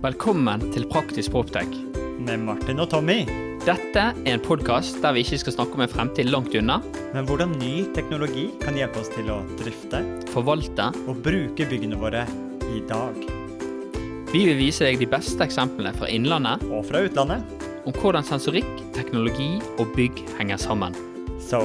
[0.00, 1.68] Velkommen til Praktisk Proptech.
[2.20, 3.22] Med Martin og Tommy.
[3.64, 6.78] Dette er en podkast der vi ikke skal snakke om en fremtid langt unna,
[7.12, 10.00] Men hvordan ny teknologi kan hjelpe oss til å drifte
[10.32, 10.86] forvalte.
[11.08, 12.24] og bruke byggene våre
[12.76, 13.14] i dag.
[14.32, 17.42] Vi vil vise deg de beste eksemplene fra innlandet Og fra utlandet.
[17.84, 20.94] om hvordan sensorikk, teknologi og bygg henger sammen.
[21.40, 21.58] So,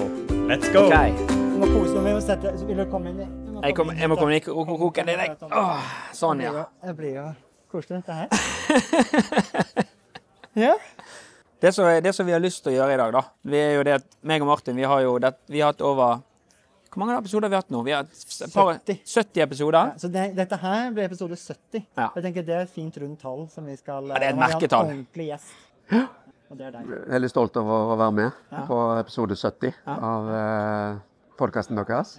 [0.50, 0.90] let's go!
[0.90, 2.04] Du må kose deg.
[2.04, 4.10] Vi må sette så Vil du komme inn i du må Jeg, kom, inn jeg
[4.10, 5.38] må komme inn i kro- kroken i deg.
[5.52, 5.80] Åh,
[6.14, 6.66] sånn, ja.
[6.84, 7.28] Jeg blir jo
[7.76, 8.30] koselig, dette her.
[10.56, 10.78] Ja.
[11.60, 13.74] Det som, det som vi har lyst til å gjøre i dag, da, vi er
[13.76, 16.22] jo det at meg og Martin vi har jo det, vi har hatt over
[16.94, 17.82] Hvor mange episoder har vi hatt nå?
[17.84, 19.02] Vi har hatt par, 70.
[19.04, 19.90] 70 episoder.
[20.00, 21.82] Så det, dette her blir episode 70.
[22.00, 22.06] Ja.
[22.16, 24.40] Jeg tenker Det er et fint rundt tall som vi skal Ja, det er et
[24.40, 24.94] hatt merketall.
[24.94, 25.52] Ordentlig gjest.
[25.92, 26.94] Og det er deg.
[27.18, 28.64] Veldig stolt over å være med Ja.
[28.70, 31.04] på episode 70 av eh,
[31.42, 32.16] podkasten deres.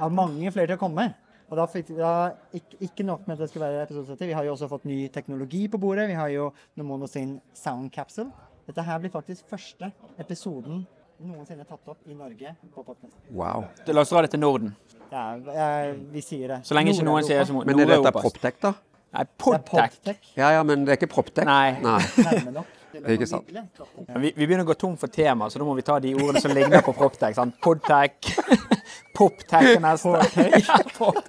[0.00, 1.10] Av mange flere til å komme.
[1.50, 2.12] Og da fikk, da,
[2.56, 4.98] ikke, ikke nok med at det skulle være episodesetter, vi har jo også fått ny
[5.12, 6.08] teknologi på bordet.
[6.10, 6.48] Vi har jo
[6.80, 8.30] Nomono sin Sound Capsule.
[8.64, 10.86] Dette her blir faktisk første episoden
[11.24, 13.14] noensinne tatt opp i Norge på podkast.
[13.30, 13.68] Wow.
[13.86, 14.74] La oss dra det til Norden.
[15.12, 16.58] Ja, jeg, vi sier det.
[16.66, 18.24] Så lenge ikke noen sier det som Men er dette Nord-Europa.
[18.24, 18.72] Proptech, da?
[19.14, 20.32] Nei, Podtech.
[20.34, 21.46] Ja ja, men det er ikke Proptech?
[21.46, 21.76] Nei.
[21.84, 22.00] Nei.
[22.26, 22.72] Nærme nok.
[22.94, 23.50] Ikke sant.
[23.50, 26.42] Vi, vi begynner å gå tom for tema, så da må vi ta de ordene
[26.42, 27.34] som ligner på Proptech.
[27.38, 27.56] sant?
[27.62, 28.18] Podtech,
[29.14, 30.22] Poptech er neste.
[30.68, 31.20] Ja, pop.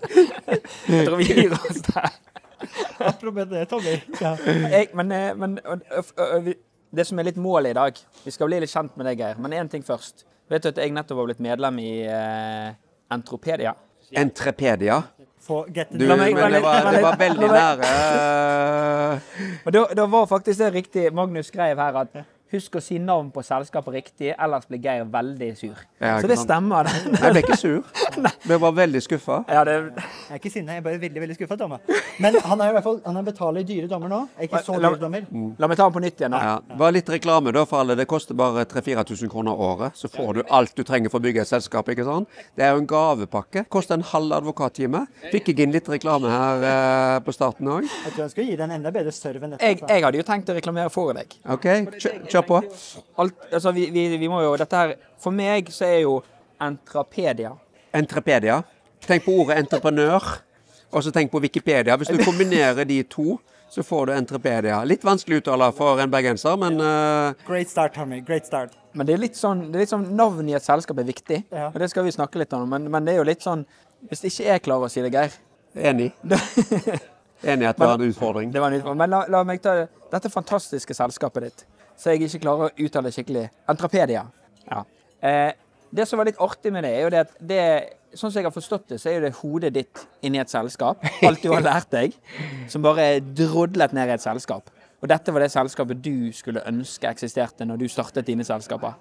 [0.90, 2.14] Jeg tror vi gir oss der.
[3.00, 3.98] Apropos det, Tommy.
[4.22, 4.36] Ja.
[4.72, 5.60] Jeg, men eh, men
[6.96, 9.42] det som er litt målet i dag Vi skal bli litt kjent med deg, Geir.
[9.42, 10.26] Men én ting først.
[10.52, 12.70] Vet du at jeg nettopp har blitt medlem i uh,
[13.14, 13.74] Entropedia?
[14.16, 15.02] Entrepedia.
[15.74, 19.26] Get Du, men det var, det var veldig nære eh,
[19.62, 21.04] Og da, da var faktisk det riktig.
[21.14, 22.16] Magnus skrev her at
[22.54, 25.76] husk å si navn på selskapet riktig, ellers blir Geir veldig sur.
[26.00, 26.86] Ja, Så det stemmer.
[26.88, 27.20] stemmer.
[27.24, 27.84] Jeg ble ikke sur.
[28.50, 29.40] Vi var veldig skuffa.
[29.50, 31.58] Ja, det, Jeg er ikke sinna, jeg er bare veldig veldig skuffa.
[31.58, 31.80] dommer.
[32.22, 34.20] Men han er i hvert fall, han er betaler dyre dommer nå.
[34.38, 35.26] Er ikke så La- dyre dommer.
[35.60, 36.32] la meg ta ham på nytt igjen.
[36.32, 36.44] da.
[36.46, 36.76] Ja.
[36.78, 37.96] Bare litt reklame da for alle.
[37.96, 39.96] Det koster bare 3000-4000 kroner året.
[39.98, 41.90] Så får du alt du trenger for å bygge et selskap.
[41.90, 42.30] ikke sant?
[42.56, 43.66] Det er jo en gavepakke.
[43.70, 45.08] Koster en halv advokattime.
[45.32, 47.84] Fikk jeg inn litt reklame her eh, på starten òg?
[48.06, 49.64] Jeg tror han skulle gi deg en enda bedre serve enn dette.
[49.66, 49.92] Jeg, altså.
[49.96, 51.36] jeg hadde jo tenkt å reklamere for deg.
[51.50, 51.68] OK,
[52.00, 52.62] kjør, kjør på.
[53.24, 56.20] Alt, altså, vi, vi, vi må jo, dette her, For meg så er jo
[56.62, 57.56] Entrapedia
[57.96, 58.62] Entrapedia.
[59.06, 60.24] Tenk på ordet entreprenør,
[60.92, 61.96] og så tenk på Wikipedia.
[62.00, 63.38] Hvis du kombinerer de to,
[63.72, 64.82] så får du entrepedia.
[64.88, 67.46] Litt vanskelig uttale for en bergenser, men uh...
[67.48, 68.22] Great start, Tommy.
[68.26, 68.76] Great start.
[68.96, 71.42] Men det er litt sånn, det er litt sånn navn i et selskap er viktig,
[71.52, 71.70] Ja.
[71.72, 72.68] og det skal vi snakke litt om.
[72.72, 73.66] Men, men det er jo litt sånn
[74.06, 75.34] Hvis ikke jeg klarer å si det, Geir
[75.76, 76.12] enig.
[77.46, 78.52] Enig at det var en utfordring.
[78.54, 79.00] Det var en utfordring.
[79.02, 79.74] Men la, la meg ta
[80.12, 81.66] dette fantastiske selskapet ditt,
[81.98, 83.46] så jeg ikke klarer å uttale skikkelig.
[83.72, 84.26] Entrapedia.
[84.66, 84.82] Ja.
[85.26, 85.52] Eh,
[85.96, 87.62] det som var litt artig med det, er jo det at det
[88.16, 91.02] Sånn som jeg har forstått det, så er jo det hodet ditt inni et selskap.
[91.28, 92.14] Alt du har lært deg,
[92.72, 94.70] som bare drodlet ned i et selskap.
[95.04, 98.96] Og dette var det selskapet du skulle ønske eksisterte når du startet dine selskaper.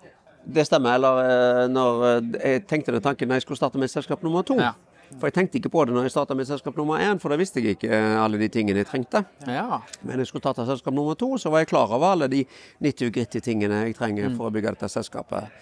[0.45, 0.99] Det stemmer.
[0.99, 4.43] Eller eh, når eh, jeg tenkte den tanken når jeg skulle starte med selskap nummer
[4.43, 4.59] to.
[4.59, 4.75] Ja.
[5.15, 7.39] For jeg tenkte ikke på det når jeg starta med selskap nummer én, for da
[7.41, 9.25] visste jeg ikke eh, alle de tingene jeg trengte.
[9.47, 9.81] Ja.
[10.03, 12.43] Men jeg skulle starte selskap nummer to, så var jeg klar over alle de
[12.85, 15.53] 90-gritty tingene jeg trenger for å bygge dette selskapet.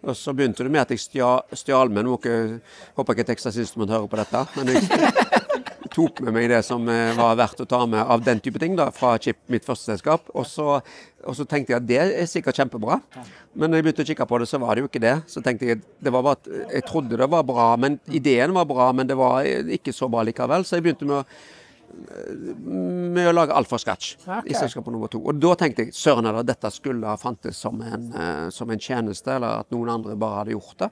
[0.00, 2.36] Og så begynte det med at jeg stjal, stjal med noe
[2.96, 5.39] Håper ikke Texas Instrument hører på dette, men jeg
[5.92, 8.76] tok med meg det som eh, var verdt å ta med av den type ting
[8.78, 10.30] da, fra Chip, mitt første selskap.
[10.34, 10.80] Og så,
[11.24, 13.00] og så tenkte jeg at det er sikkert kjempebra.
[13.54, 15.16] Men når jeg begynte å kikke på det, så var det jo ikke det.
[15.30, 18.68] Så tenkte jeg det var bare at jeg trodde det var bra, men ideen var
[18.70, 20.66] bra, men det var ikke så bra likevel.
[20.66, 21.24] Så jeg begynte med å
[21.90, 24.44] med å lage alt fra scratch okay.
[24.50, 25.20] i selskapet nummer to.
[25.26, 28.80] Og da tenkte jeg søren heller, dette skulle ha fantes som en, eh, som en
[28.80, 30.90] tjeneste, eller at noen andre bare hadde gjort det.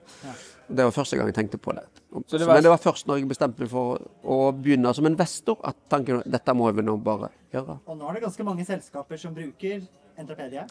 [0.68, 1.86] Det var første gang jeg tenkte på det.
[2.08, 5.06] Så det var- Men det var først når jeg bestemte meg for å begynne som
[5.06, 7.78] investor, at tanken dette må vi nå bare gjøre.
[7.86, 9.82] Og nå er det ganske mange selskaper som bruker
[10.18, 10.66] Entrapedia.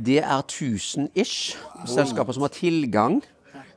[0.00, 3.20] Det er 1000 ish selskaper som har tilgang.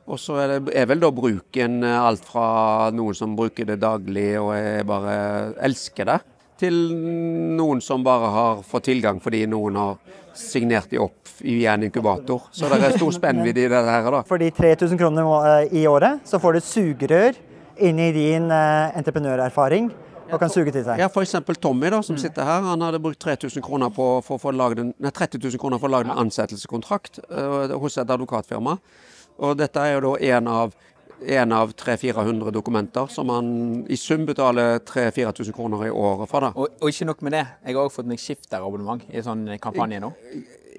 [0.06, 3.80] Og så er, det, er vel da bruken eh, alt fra noen som bruker det
[3.80, 4.52] daglig og
[4.86, 6.18] bare elsker det,
[6.64, 6.80] til
[7.58, 9.98] noen som bare har fått tilgang fordi noen har
[10.34, 12.48] signert de opp i en inkubator.
[12.52, 14.10] Så det er stor spennvidde i det her.
[14.10, 14.22] da.
[14.26, 17.38] For de 3000 kroner eh, i året, så får du sugerør
[17.84, 19.90] inn i din eh, entreprenørerfaring
[20.32, 21.00] og kan suge til seg.
[21.00, 21.36] Ja, F.eks.
[21.60, 22.64] Tommy, da, som sitter her.
[22.66, 25.94] Han hadde brukt 3000 kroner på, for, laget en, nei, 30 000 kroner for å
[25.96, 28.78] lage en ansettelseskontrakt uh, hos et advokatfirma.
[29.44, 30.74] Og dette er jo da en av,
[31.26, 33.46] en av 300-400 dokumenter som man
[33.88, 36.44] i sum betaler 3000-4000 kroner i året for.
[36.44, 36.52] da.
[36.54, 39.44] Og, og ikke nok med det, jeg har også fått meg skifterabonnement i en sånn
[39.62, 40.12] kampanje nå.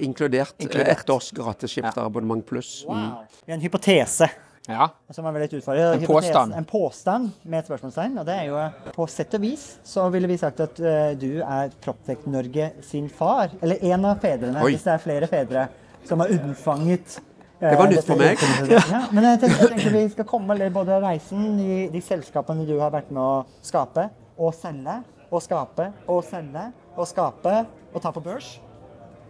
[0.06, 0.92] Inkludert, Inkludert.
[0.92, 2.82] ett års gratis skifterabonnement pluss.
[2.90, 3.06] Mm.
[3.46, 4.30] Vi har en hypotese.
[4.66, 4.88] Ja.
[5.14, 6.00] Som er veldig utfordrende.
[6.00, 6.56] En påstand.
[6.58, 8.18] En påstand med et spørsmålstegn.
[8.18, 11.12] Og det er jo eh, på sett og vis så ville vi sagt at uh,
[11.20, 13.54] du er Proptech-Norge sin far.
[13.62, 14.74] Eller en av fedrene, Oi.
[14.74, 15.68] hvis det er flere fedre
[16.06, 18.42] som har unnfanget eh, Det var nytt for meg.
[18.70, 22.68] Ja, men jeg tenker, jeg tenker vi skal komme litt både reisen, de, de selskapene
[22.68, 25.00] du har vært med å skape, og selge,
[25.32, 27.58] og skape, og selge, og skape,
[27.96, 28.58] og ta på børs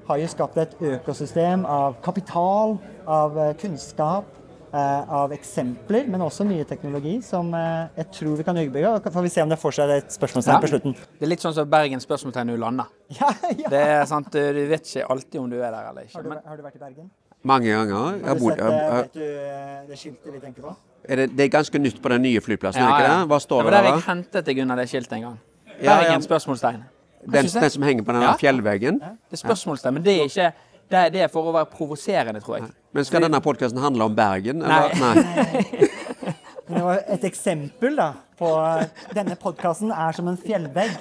[0.08, 2.76] har jo skapt et økosystem av kapital,
[3.10, 4.28] av eh, kunnskap,
[4.70, 8.92] eh, av eksempler, men også mye teknologi som eh, jeg tror vi kan øyebygge.
[9.00, 10.62] Og får vi se om det får seg et spørsmålstegn Ja.
[10.62, 10.98] på slutten.
[11.18, 12.94] Det er litt sånn som Bergens spørsmålstegn når du lander.
[13.20, 13.70] Ja, ja.
[13.70, 16.18] Det er sant, Du vet ikke alltid om du er der eller ikke.
[16.20, 17.10] Har, du, Men har du vært i Bergen?
[17.46, 18.20] Mange ganger.
[18.26, 20.76] Har du sett det, vet du, eh, det skiltet vi tenker på?
[21.06, 23.28] er det, det er ganske nytt på den nye flyplassen, Ja, det ikke det?
[23.30, 23.98] Hva står det det var der der?
[24.00, 25.36] jeg hentet deg under det skiltet en gang.
[25.76, 25.98] Ja, ja.
[26.02, 26.80] Bergens spørsmålstegn.
[27.26, 28.34] Den, den som henger på den Ja.
[28.42, 28.98] fjellveggen?
[29.00, 30.52] Det er spørsmålstegn, men det er ikke
[30.90, 32.68] det er, det er for å være provoserende, tror jeg.
[32.94, 34.62] Men skal denne podkasten handle om Bergen?
[34.62, 34.94] Eller?
[35.02, 35.90] Nei.
[36.66, 38.08] Men det var et eksempel da,
[38.40, 40.96] på eh, denne podkasten er som en fjellvegg.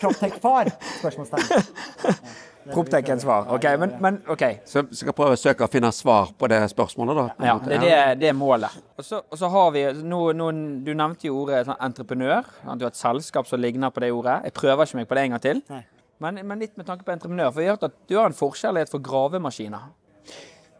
[0.00, 0.70] Kropptek far?
[1.00, 1.66] Spørsmålstegn.
[2.70, 3.48] Proptekens svar.
[3.54, 4.42] OK, men, men OK.
[4.68, 7.48] Så vi skal prøve å søke å finne svar på det spørsmålet, da.
[7.48, 8.76] Ja, det er det, det er målet.
[8.98, 10.50] Og så, og så har vi nå, no,
[10.86, 12.46] Du nevnte jo ordet sånn, entreprenør.
[12.62, 12.78] sant?
[12.78, 14.38] Du har et selskap som ligner på det ordet.
[14.46, 15.64] Jeg prøver ikke meg på det en gang til.
[16.22, 17.50] Men, men litt med tanke på entreprenør.
[17.50, 19.90] For vi har hørt at du har en forskjellighet for gravemaskiner.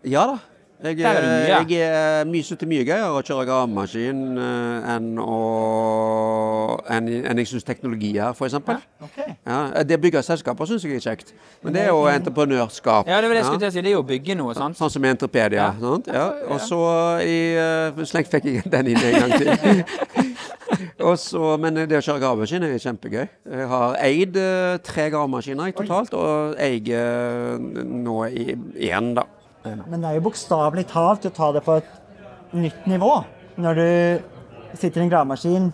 [0.06, 0.38] Ja da.
[0.82, 1.76] Jeg, Der er du mye.
[1.79, 5.37] jeg er mye synes det er mye gøyere å kjøre gravemaskin eh, enn å
[6.90, 8.56] enn, enn jeg syns teknologi er, f.eks.
[8.58, 9.19] Ok.
[9.46, 11.31] Ja, det å bygge selskaper syns jeg er kjekt.
[11.62, 13.06] Men det er jo entreprenørskap.
[13.11, 13.84] Ja, det var det jeg skulle til å si.
[13.84, 14.79] Det er jo å bygge noe, sant?
[14.81, 15.69] Sånn som Entrepedia.
[15.79, 15.93] Ja.
[16.12, 16.26] Ja.
[16.50, 16.81] Og så
[17.23, 17.38] i
[18.08, 19.84] Slengt fikk jeg den inn en gang til.
[21.08, 23.23] og så, men det å kjøre gravemaskin er kjempegøy.
[23.52, 29.29] Jeg har eid eh, tre gravemaskiner totalt, og eier eh, nå én, da.
[29.64, 31.93] Men det er jo bokstavelig talt å ta det på et
[32.53, 33.12] nytt nivå.
[33.62, 35.70] Når du sitter i en gravemaskin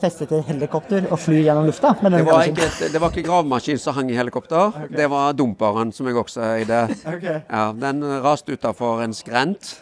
[0.00, 3.24] festet til helikopter og flyr gjennom lufta med Det var, ikke, et- det var ikke
[3.26, 6.78] gravemaskin som hang i helikopter, det var dumperen som jeg også eide.
[7.06, 7.42] Okay.
[7.50, 9.74] Ja, den raste utafor en skrent,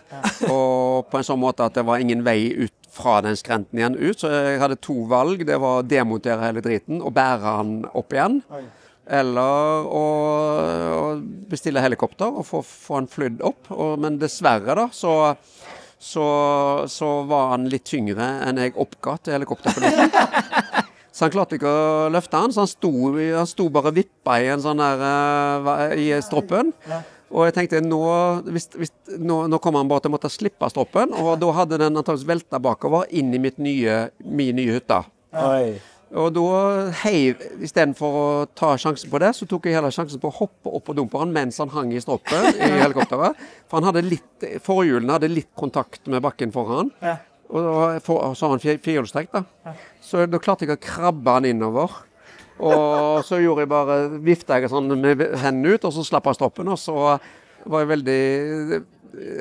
[0.51, 3.95] og på en sånn måte at det var ingen vei ut fra den skrenten igjen
[3.95, 4.19] ut.
[4.19, 5.45] Så jeg hadde to valg.
[5.47, 8.41] Det var å demontere hele driten og bære den opp igjen.
[8.51, 8.65] Oi.
[9.09, 10.05] Eller å,
[10.69, 11.13] å
[11.49, 13.71] bestille helikopter og få, få han flydd opp.
[13.73, 15.15] Og, men dessverre, da, så,
[15.97, 16.27] så,
[16.93, 20.13] så var han litt tyngre enn jeg oppga til helikopterpiloten.
[21.19, 24.37] Så han klarte ikke å løfte han, så han sto, han sto bare og vippa
[24.39, 26.71] i en sånn der eh, i stroppen.
[27.35, 27.99] Og jeg tenkte nå,
[28.47, 31.81] hvis, hvis, nå, nå kommer han bare til å måtte slippe stroppen, og da hadde
[31.83, 35.01] den antakeligvis velta bakover inn i mitt nye, min nye hytte.
[35.43, 35.75] Oi.
[36.17, 36.43] Og da
[37.03, 38.27] heiv Istedenfor å
[38.57, 41.35] ta sjansen på det, så tok jeg heller sjansen på å hoppe opp på dumperen
[41.35, 43.37] mens han hang i stroppen i helikopteret.
[43.69, 46.89] For han hadde litt Forhjulene hadde litt kontakt med bakken foran.
[47.05, 47.19] Ja.
[47.49, 49.75] Og for, og så har han fir- firehjulstrekk, da.
[50.05, 51.93] Så da klarte jeg å krabbe han innover.
[52.59, 56.37] Og så gjorde jeg bare vifta jeg sånn med hendene ut, og så slapp han
[56.37, 56.69] stroppen.
[56.73, 56.97] Og så
[57.69, 58.83] var jeg veldig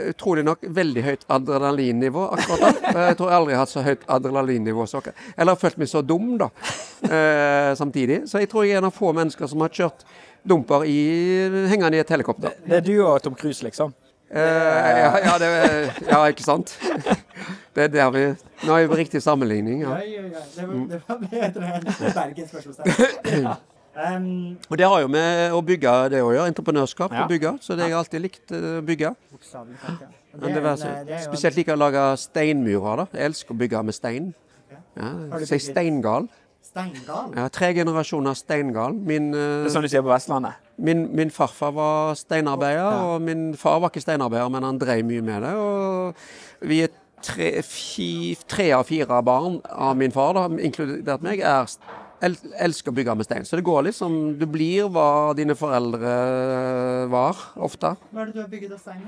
[0.07, 2.91] Utrolig nok veldig høyt adrenalinnivå akkurat da.
[3.09, 4.88] Jeg tror jeg aldri har hatt så høyt adrenalinnivå.
[4.89, 5.01] Så,
[5.35, 6.50] eller har følt meg så dum, da,
[7.07, 8.24] eh, samtidig.
[8.31, 10.06] Så jeg tror jeg er en av få mennesker som har kjørt
[10.47, 10.97] dumper i,
[11.71, 12.56] hengende i et helikopter.
[12.65, 13.94] Det er du og Tom Cruise, liksom.
[14.27, 15.50] Eh, ja, ja, det,
[16.09, 16.73] ja, ikke sant?
[17.75, 18.23] Det er der vi
[18.65, 19.85] Nå er vi på riktig sammenligning.
[19.85, 20.00] Ja.
[20.01, 20.21] ja, ja.
[20.33, 20.44] ja.
[20.56, 23.44] Det var, det var bedre enn Bergens spørsmålstegn.
[23.47, 23.56] Ja.
[23.97, 26.47] Um, Og det har jo med å bygge det å gjøre.
[26.51, 27.23] Entreprenørskap Ja.
[27.25, 27.56] å bygge.
[27.61, 29.16] Så det har jeg alltid likt eh, å bygge.
[29.42, 30.07] Sagt, ja.
[30.37, 32.97] det er det en, så, eh, er en- spesielt liker jeg å lage steinmurer.
[32.97, 33.06] da.
[33.18, 34.33] Jeg elsker å bygge med stein.
[34.69, 36.30] Ja, Har så jeg er bygget- steingal.
[36.61, 37.33] Steingal.
[37.35, 38.94] Ja, tre generasjoner steingal.
[38.94, 40.54] Min, eh, Det er sånn du sier på Vestlandet.
[40.77, 45.23] min, min farfar var steinarbeider, og min far var ikke steinarbeider, men han drev mye
[45.23, 45.54] med det.
[45.56, 46.16] Og
[46.61, 46.89] vi er
[47.21, 51.81] tre, fi, tre av fire barn av min far, da, inkludert meg, er st-
[52.24, 53.45] el, elsker å bygge med stein.
[53.47, 56.14] Så det går liksom Du blir hva dine foreldre
[57.12, 57.95] var, ofte.
[58.12, 59.04] Hva er det du har bygget av stein?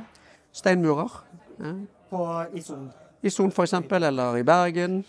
[0.55, 1.15] Steinmurer.
[1.59, 1.73] Ja.
[2.09, 2.89] På i Son.
[3.21, 5.01] I Son f.eks., eller i Bergen.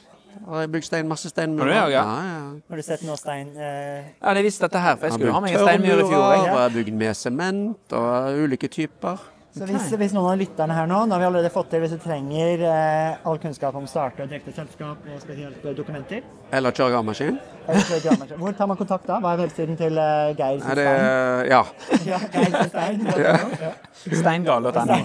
[0.47, 1.73] Har jeg bygd stein, masse steinmurer.
[1.75, 2.05] Har du ja?
[2.05, 2.61] ja, ja.
[2.71, 5.35] Har du sett noe stein eh, Ja, det visste dette her, for jeg Jeg skulle
[5.35, 6.25] ha har meg bygd en steinmur i fjor.
[6.31, 6.45] Jeg.
[6.45, 9.25] jeg har bygd med sement og ulike typer.
[9.51, 11.91] Så hvis, hvis noen av lytterne her nå, nå har vi allerede fått til hvis
[11.97, 16.21] du trenger eh, all kunnskap om starte og drifte selskap, og spesielt eh, dokumenter
[16.55, 17.41] Eller kjøre gravemaskin.
[18.39, 19.19] Hvor tar man kontakt da?
[19.23, 21.51] Hva er websiden til uh, Geir det Stein?
[21.51, 21.61] Ja.
[22.13, 23.03] Ja, Geir Stein.
[23.27, 23.35] Ja.
[24.01, 24.97] Steingal.no.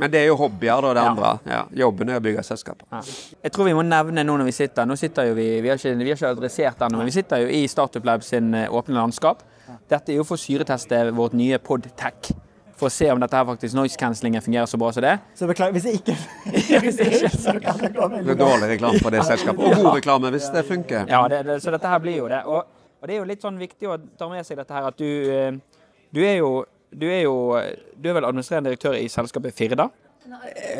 [0.00, 1.10] Men det er jo hobbyer, da, det Ja.
[1.12, 1.32] andre.
[1.52, 1.60] Ja.
[1.84, 2.88] Jobben er å bygge selskaper.
[2.92, 3.02] Ja.
[3.46, 5.76] Jeg tror vi må nevne nå når vi sitter Nå sitter jo vi Vi har
[5.80, 8.54] ikke, vi har ikke adressert den, ennå, men vi sitter jo i Startup Lab sin
[8.56, 9.44] eh, åpne landskap.
[9.92, 12.32] Dette er jo for å syreteste vårt nye PodTech.
[12.82, 15.14] For å se om dette her faktisk noise cancellingen fungerer så bra som det.
[15.38, 16.16] Så beklager hvis jeg ikke
[16.82, 19.62] hvis det ikke så kan det gå veldig er dårlig reklame for det selskapet.
[19.68, 21.06] Og god reklame hvis det funker.
[21.10, 22.42] Ja, det, det, så dette her blir jo det.
[22.50, 22.66] Og,
[22.98, 25.10] og det er jo litt sånn viktig å ta med seg dette her at du,
[25.30, 26.52] eh, du er jo
[26.92, 27.36] du er jo
[27.96, 29.88] du er vel administrerende direktør i selskapet Firda.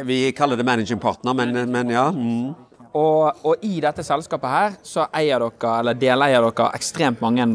[0.05, 2.09] Vi kaller det managing partner, men, men ja.
[2.15, 2.53] Mm.
[2.93, 7.47] Og, og i dette selskapet her så eier dere, eller deleier dere ekstremt mange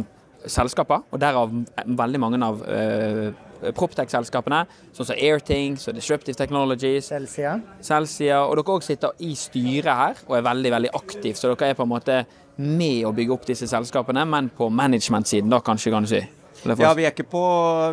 [0.50, 1.06] selskaper.
[1.12, 1.54] Og derav
[1.86, 3.30] veldig mange av uh,
[3.78, 4.64] Proptech-selskapene,
[4.96, 7.12] sånn som Airthings og Disruptive Technologies.
[7.12, 7.58] Celsia.
[7.84, 11.72] Celsia, og dere òg sitter i styret her og er veldig veldig aktiv, så dere
[11.72, 12.22] er på en måte
[12.58, 16.24] med å bygge opp disse selskapene, men på management-siden, da kanskje, kan du si.
[16.66, 17.42] Ja, vi er ikke, på,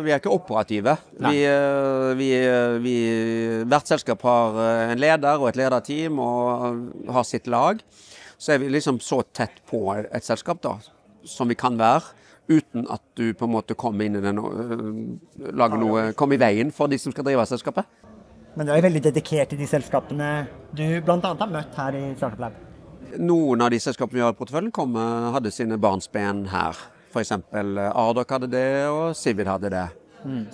[0.03, 0.95] vi er ikke operative.
[1.13, 2.95] Vi, eh, vi, eh, vi,
[3.69, 7.79] hvert selskap har eh, en leder og et lederteam og har sitt lag.
[8.41, 10.75] Så er vi liksom så tett på et selskap da,
[11.29, 12.24] som vi kan være.
[12.47, 16.37] Uten at du på en måte kommer inn i den og øh, lager noe Kommer
[16.37, 17.87] i veien for de som skal drive selskapet.
[18.55, 20.27] Men du er jo veldig dedikert til de selskapene
[20.77, 21.17] du bl.a.
[21.25, 22.59] har møtt her i Startup Lab.
[23.19, 26.77] Noen av de selskapene vi har i porteføljen, kom, eh, hadde sine barnsben her.
[27.15, 27.31] F.eks.
[27.95, 29.85] Ardok hadde det, og Civid hadde det.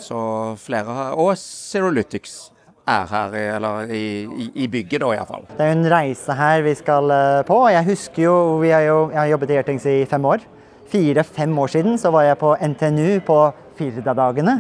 [0.04, 0.18] Så
[0.60, 2.52] flere har Og Zerolytics
[2.88, 5.46] er her, i- eller i, i, i bygget da iallfall.
[5.58, 7.60] Det er jo en reise her vi skal eh, på.
[7.72, 10.44] Jeg husker jo, vi har jo Jeg har jobbet i Hjertings i fem år.
[10.92, 13.38] Fire-fem år siden så var jeg på NTNU på
[13.78, 14.56] Firda-dagene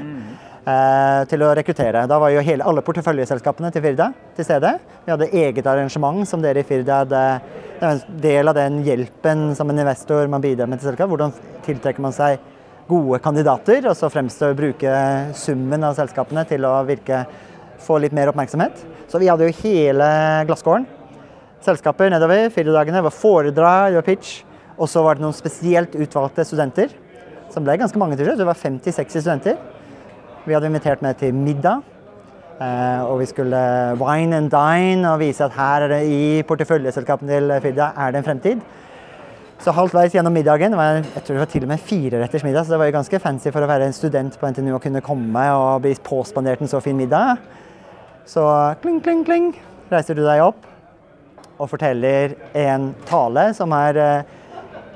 [0.63, 2.05] eh, til å rekruttere.
[2.07, 4.77] Da var jo hele, alle porteføljeselskapene til Firda til stede.
[5.05, 7.25] Vi hadde eget arrangement som dere i Firda hadde.
[7.81, 11.11] Det er en del av den hjelpen som en investor man bidrar med til selskap.
[11.11, 11.35] Hvordan
[11.65, 12.39] tiltrekker man seg
[12.91, 14.95] gode kandidater, og så fremst å bruke
[15.37, 17.25] summen av selskapene til å virke
[17.81, 18.83] få litt mer oppmerksomhet.
[19.11, 20.07] Så vi hadde jo hele
[20.47, 20.87] glasskåren
[21.65, 22.49] selskaper nedover.
[22.53, 24.39] Fire dagene var foredrag, det var pitch.
[24.81, 26.89] Og så var det noen spesielt utvalgte studenter,
[27.53, 28.39] som ble ganske mange til slutt.
[28.41, 29.57] Det var 50-60 studenter.
[30.47, 31.83] Vi hadde invitert med til middag.
[32.61, 33.61] eh, Og vi skulle
[34.01, 38.17] wine and dine og vise at her er det i porteføljeselskapene til Firda er det
[38.21, 38.61] en fremtid.
[39.61, 42.73] Så halvveis gjennom middagen, var, jeg tror det var til og med fireretters middag, så
[42.73, 45.43] det var jo ganske fancy for å være en student på NTNU og kunne komme
[45.53, 47.37] og bli påspandert en så fin middag.
[48.25, 48.41] Så
[48.81, 49.51] kling, kling, kling,
[49.91, 50.65] reiser du deg opp
[51.59, 54.23] og forteller en tale som er eh,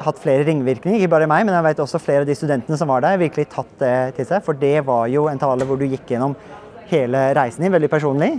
[0.01, 0.99] hatt flere ringvirkninger.
[0.99, 3.47] Ikke bare meg, men jeg vet også flere av de studentene som var der, virkelig
[3.53, 4.43] tatt det til seg.
[4.45, 6.35] For det var jo en tale hvor du gikk gjennom
[6.91, 8.35] hele reisen din, veldig personlig.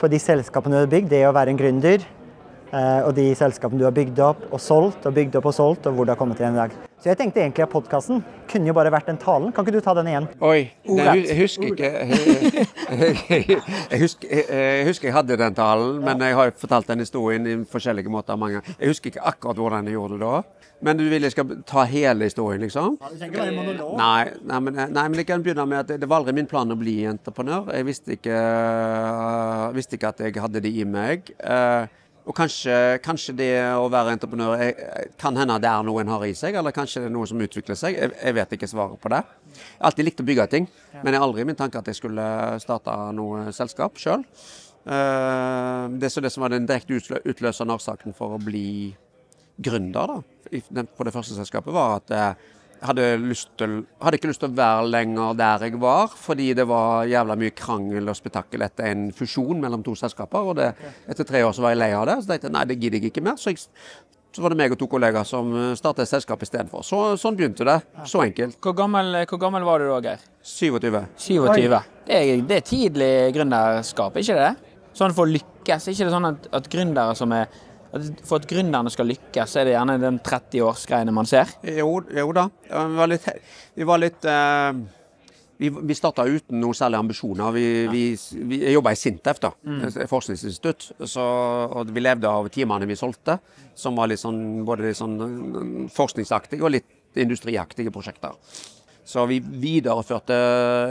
[0.00, 2.04] På de selskapene du har bygd, det å være en gründer.
[2.72, 5.86] eh, Og de selskapene du har bygd opp og solgt og bygd opp og solgt,
[5.86, 6.85] og hvor du har kommet til en dag.
[6.96, 9.50] Så jeg tenkte egentlig at podkasten kunne jo bare vært den talen.
[9.52, 10.26] Kan ikke du ta den igjen?
[10.40, 11.90] Oi, jeg, husker ikke
[13.92, 17.58] jeg, husker, jeg, husker jeg hadde den talen, men jeg har fortalt den historien i
[17.68, 18.78] forskjellige måter mange ganger.
[18.80, 20.64] Jeg husker ikke akkurat hvordan jeg gjorde det da.
[20.86, 22.96] Men du vil jeg skal ta hele historien, liksom?
[22.96, 23.92] du trenger ikke være monolog.
[24.00, 26.48] Nei, nei, men, nei, men jeg kan begynne med at det, det var aldri min
[26.48, 27.70] plan å bli entreprenør.
[27.76, 28.40] Jeg visste ikke,
[29.76, 31.32] visste ikke at jeg hadde det i meg.
[31.40, 36.10] Eh, og kanskje, kanskje det å være entreprenør eh, kan hende det er noe en
[36.10, 37.94] har i seg, eller kanskje det er noe som utvikler seg.
[37.94, 39.20] Jeg, jeg vet ikke svaret på det.
[39.54, 40.66] Jeg har alltid likt å bygge ting,
[40.98, 42.26] men jeg har aldri i min tanke at jeg skulle
[42.62, 44.26] starte noe selskap sjøl.
[44.86, 48.94] det er det som var den direkte utlø- utløsende årsaken for å bli
[49.56, 50.18] gründer da,
[50.50, 52.12] på det første selskapet, var at
[52.84, 56.66] hadde, lyst til, hadde ikke lyst til å være lenger der jeg var, fordi det
[56.68, 60.50] var jævla mye krangel og spetakkel etter en fusjon mellom to selskaper.
[60.50, 60.72] og det,
[61.08, 63.00] Etter tre år så var jeg lei av det, så tenkte jeg nei, det gidder
[63.00, 63.40] jeg ikke mer.
[63.40, 63.64] Så, jeg,
[64.36, 66.84] så var det meg og to kollegaer som startet et selskap istedenfor.
[66.86, 67.78] Så, sånn begynte det.
[68.08, 68.58] Så enkelt.
[68.62, 70.26] Hvor gammel, hvor gammel var du da, Geir?
[70.44, 71.02] 27.
[71.28, 71.78] 27.
[72.06, 74.50] Det er, det er tidlig gründerskap, ikke det?
[74.96, 75.90] Sånn for å lykkes.
[75.92, 77.48] Ikke det sånn at, at gründere som er
[78.26, 81.50] For at gründerne skal lykkes, er det gjerne den 30-årsgreiene man ser.
[81.66, 82.48] Jo, jo da.
[82.66, 83.28] Vi var litt,
[83.76, 84.86] vi var litt uh
[85.56, 87.52] vi, vi starta uten noen særlige ambisjoner.
[87.54, 88.02] Vi, vi,
[88.48, 89.52] vi jeg jobba i Sintef, da,
[89.88, 90.90] et forskningsinstitutt.
[91.08, 93.38] Så, og vi levde av timene vi solgte,
[93.78, 98.36] som var litt sånn, både litt sånn eh, forskningsaktige og litt industriaktige prosjekter.
[99.06, 100.34] Så vi videreførte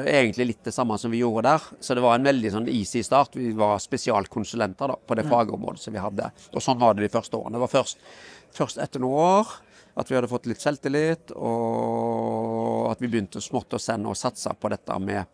[0.07, 1.65] egentlig litt det samme som vi gjorde der.
[1.84, 3.36] Så det var en veldig sånn easy start.
[3.36, 6.29] Vi var spesialkonsulenter da, på det fagområdet som vi hadde.
[6.53, 7.57] Og sånn var det de første årene.
[7.57, 8.05] Det var først,
[8.55, 9.51] først etter noen år
[10.00, 14.51] at vi hadde fått litt selvtillit, og at vi begynte smått å sende og satse
[14.60, 15.27] på dette med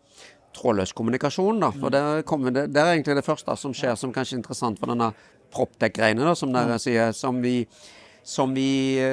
[0.58, 1.62] trådløs kommunikasjon.
[1.62, 1.72] Da.
[1.78, 4.82] For det, kommer, det, det er egentlig det første som skjer som kanskje er interessant
[4.82, 5.12] for denne
[5.54, 7.60] proptech-greiene, som dere sier, som vi,
[8.22, 8.70] som vi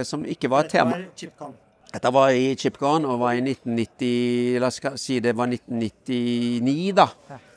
[0.09, 1.01] som ikke var et tema.
[1.89, 7.07] Dette var i Chipcon og var i 1990 La oss si det var 1999, da.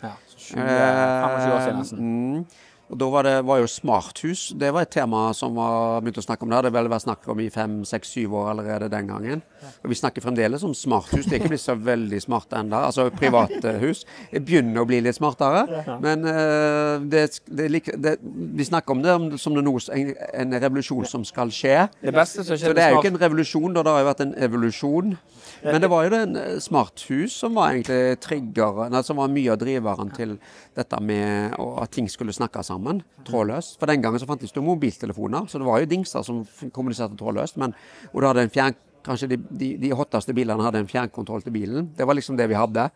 [0.03, 1.99] Ja, 20, 25 år siden nesten.
[2.03, 2.71] Mm.
[2.93, 6.25] Og da var, det, var jo smarthus det var et tema som var begynt å
[6.27, 6.51] snakke om.
[6.53, 9.43] Det hadde vel vært snakk om i fem, seks, syv år allerede den gangen.
[9.81, 11.25] Og vi snakker fremdeles om smarthus.
[11.25, 12.83] Det er ikke blitt så veldig smart ennå.
[12.91, 15.65] Altså private hus begynner å bli litt smartere.
[16.05, 20.13] Men uh, det, det, det, vi snakker om det som det noe, en,
[20.45, 21.87] en revolusjon som skal skje.
[22.03, 24.11] Det beste som skjer Så det er jo ikke en revolusjon, da det har jo
[24.13, 25.17] vært en evolusjon.
[25.63, 30.11] Men det var jo den smarthus som var egentlig triggeren, som var mye av driveren
[30.17, 30.37] til
[30.75, 33.77] dette med at ting skulle snakke sammen trådløst.
[33.79, 36.43] For den gangen så fantes det mobiltelefoner, så det var jo dingser som
[36.75, 37.61] kommuniserte trådløst.
[37.63, 37.77] Men,
[38.11, 41.55] og du hadde en fjern, kanskje de, de, de hotteste bilene hadde en fjernkontroll til
[41.55, 41.93] bilen.
[41.99, 42.89] Det var liksom det vi hadde.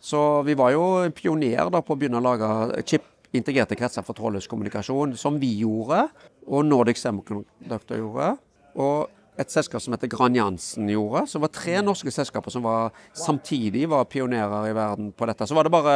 [0.00, 3.04] Så vi var jo pioner da på å begynne å lage chip
[3.36, 6.06] integrerte kretser for trådløs kommunikasjon, som vi gjorde,
[6.48, 8.30] og Nordic Semiconductor gjorde.
[8.80, 11.24] Og et selskap som heter Gran Jansen gjorde.
[11.30, 15.46] Som var tre norske selskaper som var, samtidig var pionerer i verden på dette.
[15.46, 15.94] Så var det bare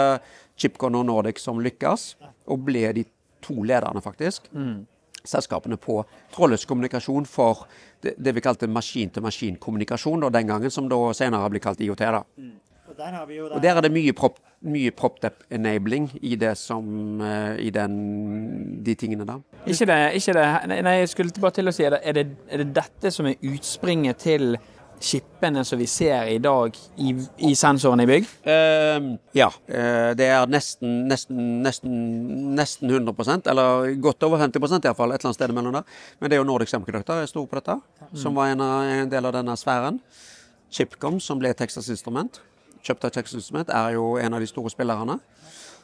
[0.57, 2.13] Chipcon og Nordic som lykkes,
[2.47, 3.07] og ble de
[3.43, 4.47] to lederne, faktisk.
[4.55, 4.85] Mm.
[5.23, 6.01] Selskapene på
[6.35, 7.67] trådløs kommunikasjon for
[8.03, 12.07] det, det, vi kalte maskin-til-maskin-kommunikasjon den gangen, som da senere ble kalt IOT.
[12.19, 12.23] da.
[12.93, 13.45] Og der, der...
[13.49, 18.95] Og der er det mye prop mye PropTep-enabling i det som uh, I den, de
[18.95, 19.41] tingene der.
[19.67, 20.45] Ikke det, ikke det.
[20.71, 24.23] Nei, jeg skulle bare til å si, er det, er det dette som er utspringet
[24.23, 24.55] til
[25.03, 28.29] chipene som vi ser i dag i, i sensorene i bygg?
[28.47, 29.49] Uh, ja.
[29.67, 31.97] Uh, det er nesten, nesten, nesten,
[32.55, 35.99] nesten 100% eller godt over 50 iallfall, et eller annet sted mellom der.
[36.21, 38.15] Men det er jo Nordic Semiconductor er stor på dette, mm.
[38.23, 39.99] som var en, en, del av denne sfæren.
[40.73, 42.39] Chipcom, som ble Texas Instrument
[42.83, 45.19] kjøpt av Texas Instrument, er jo en av de store spillerne.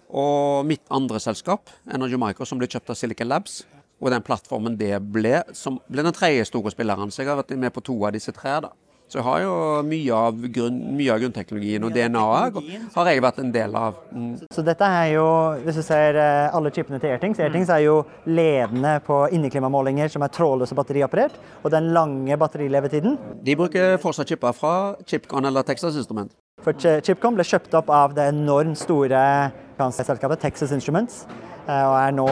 [0.08, 3.62] Og mitt andre selskap, Energy Micro, som ble kjøpt av Silicon Labs,
[3.98, 7.10] og den plattformen det ble, som ble den tredje store spilleren.
[7.10, 8.60] Så jeg har vært med på to av disse tre.
[8.64, 8.72] da.
[9.08, 9.52] Så jeg har jo
[9.88, 12.58] mye av, grunn, mye av grunnteknologien og DNA-et
[12.92, 14.02] har jeg vært en del av.
[14.12, 14.34] Mm.
[14.52, 15.24] Så dette er jo,
[15.64, 20.26] hvis du ser eh, alle chipene til Airtings, Airtings er jo ledende på inneklimamålinger som
[20.26, 23.16] er trådløse batterioperert, og den lange batterilevetiden.
[23.48, 24.74] De bruker fortsatt chipper fra
[25.08, 26.36] Chipcon eller Texas Instrument.
[26.68, 29.18] For Chipcom ble kjøpt opp av det enormt store
[29.78, 31.22] selskapet Texas Instruments.
[31.64, 32.26] Eh, og er nå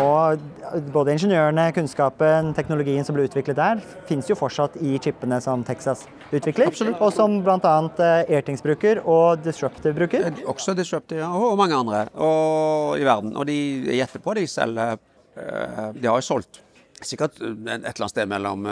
[0.92, 6.04] Både ingeniørene, kunnskapen, teknologien som ble utviklet der, finnes jo fortsatt i chipene som Texas
[6.34, 6.68] utvikler.
[6.68, 6.98] Absolutt.
[7.00, 7.74] Og som bl.a.
[8.02, 10.28] Eh, Airtings bruker, og Disruptive bruker.
[10.28, 13.32] Eh, også Disruptive, ja, og mange andre og, i verden.
[13.38, 13.56] Og de
[13.96, 15.00] gjetter på de selger
[15.36, 16.62] De har jo solgt
[17.04, 18.68] sikkert et eller annet sted mellom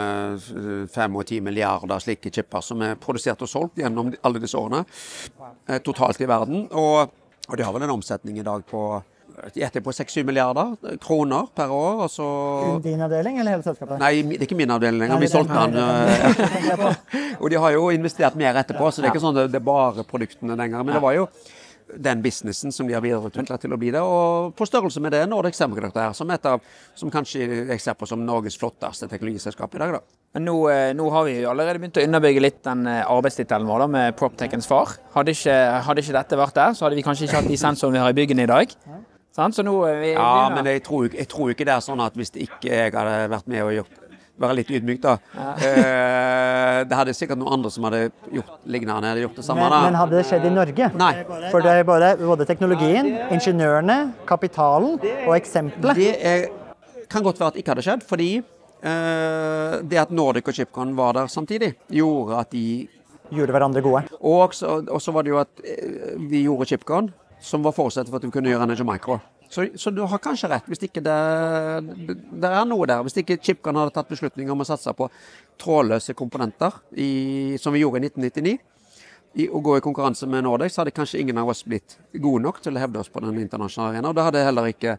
[0.91, 4.81] 5 og 10 milliarder slike chipper som er produsert og solgt gjennom alle disse årene
[5.85, 6.65] totalt i verden.
[6.73, 7.11] Og,
[7.49, 8.87] og de har vel en omsetning i dag på
[9.53, 12.05] gjetter på 6-7 milliarder kroner per år.
[12.05, 12.27] Og så
[12.83, 13.99] Din avdeling eller hele selskapet?
[14.01, 15.21] Nei, det er ikke min avdeling lenger.
[15.21, 15.75] Vi solgte den.
[17.41, 19.67] og de har jo investert mer etterpå, så det er ikke sånn at det er
[19.67, 20.85] bare produktene den gangen.
[20.87, 21.27] Men det var jo
[21.93, 24.01] den businessen som de har videreutvikla til å bli det.
[24.01, 26.63] Og på størrelse med det Nordic Semiconductor, som, et av,
[26.97, 29.97] som kanskje jeg ser på som Norges flotteste teknologiselskap i dag.
[29.97, 30.21] da.
[30.35, 33.67] Men nå, eh, nå, har vi jo allerede begynt å underbygge litt den eh, arbeidstittelen
[33.69, 34.97] vår da, med PropTechens far.
[35.15, 37.99] Hadde ikke, hadde ikke, dette vært der, så hadde vi kanskje ikke hatt de sensorene
[37.99, 38.73] vi har i byggene i dag.
[39.35, 42.15] Så nå eh, vi, ja, men jeg tror, jeg tror, ikke det er sånn at
[42.15, 44.04] hvis ikke jeg hadde vært med og gjort
[44.41, 45.15] være litt ydmyk, da.
[45.35, 45.51] Ja.
[45.67, 48.01] Eh, det hadde sikkert noen andre som hadde
[48.33, 49.11] gjort lignende.
[49.11, 49.81] Hadde gjort det samme, men, da.
[49.87, 50.89] men hadde det skjedd i Norge?
[50.99, 51.13] Nei.
[51.53, 56.01] For det er både, både teknologien, ingeniørene, kapitalen og eksempelet.
[56.01, 56.49] Det er,
[57.11, 60.95] kan godt være at det ikke hadde skjedd, fordi eh, det at Nordic og Chipcon
[60.97, 62.67] var der samtidig, gjorde at de
[63.33, 64.03] Gjorde hverandre gode.
[64.21, 67.07] Og så var det jo at eh, vi gjorde Chipcon
[67.41, 69.19] som var forutsetningen for at vi kunne gjøre Energy Micro.
[69.55, 71.15] Så, så, du har kanskje rett, hvis ikke det,
[72.43, 73.03] det er noe der.
[73.07, 75.07] Hvis ikke Chipkan hadde tatt beslutning om å satse på
[75.61, 78.57] trådløse komponenter, i, som vi gjorde i 1999,
[79.35, 82.43] i å gå i konkurranse med Nordic, så hadde kanskje ingen av oss blitt gode
[82.43, 84.11] nok til å hevde oss på den internasjonale arena.
[84.11, 84.97] Og da hadde heller ikke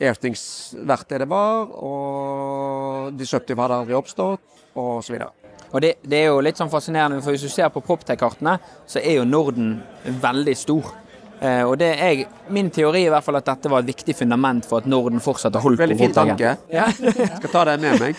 [0.00, 0.44] Airthings
[0.88, 4.44] vært det det var, og Disruptive hadde aldri oppstått,
[4.80, 5.32] og så videre.
[5.70, 8.56] Og det, det, er jo litt sånn fascinerende, for hvis du ser på Proptech-kartene,
[8.88, 9.78] så er jo Norden
[10.20, 10.88] veldig stor.
[11.40, 12.18] Eh, og det er
[12.52, 15.22] Min teori er i hvert fall at dette var et viktig fundament for at Norden
[15.24, 16.50] fortsatte å holde Veldig fin tanke.
[16.70, 16.88] Ja.
[16.92, 18.18] Skal ta den med meg.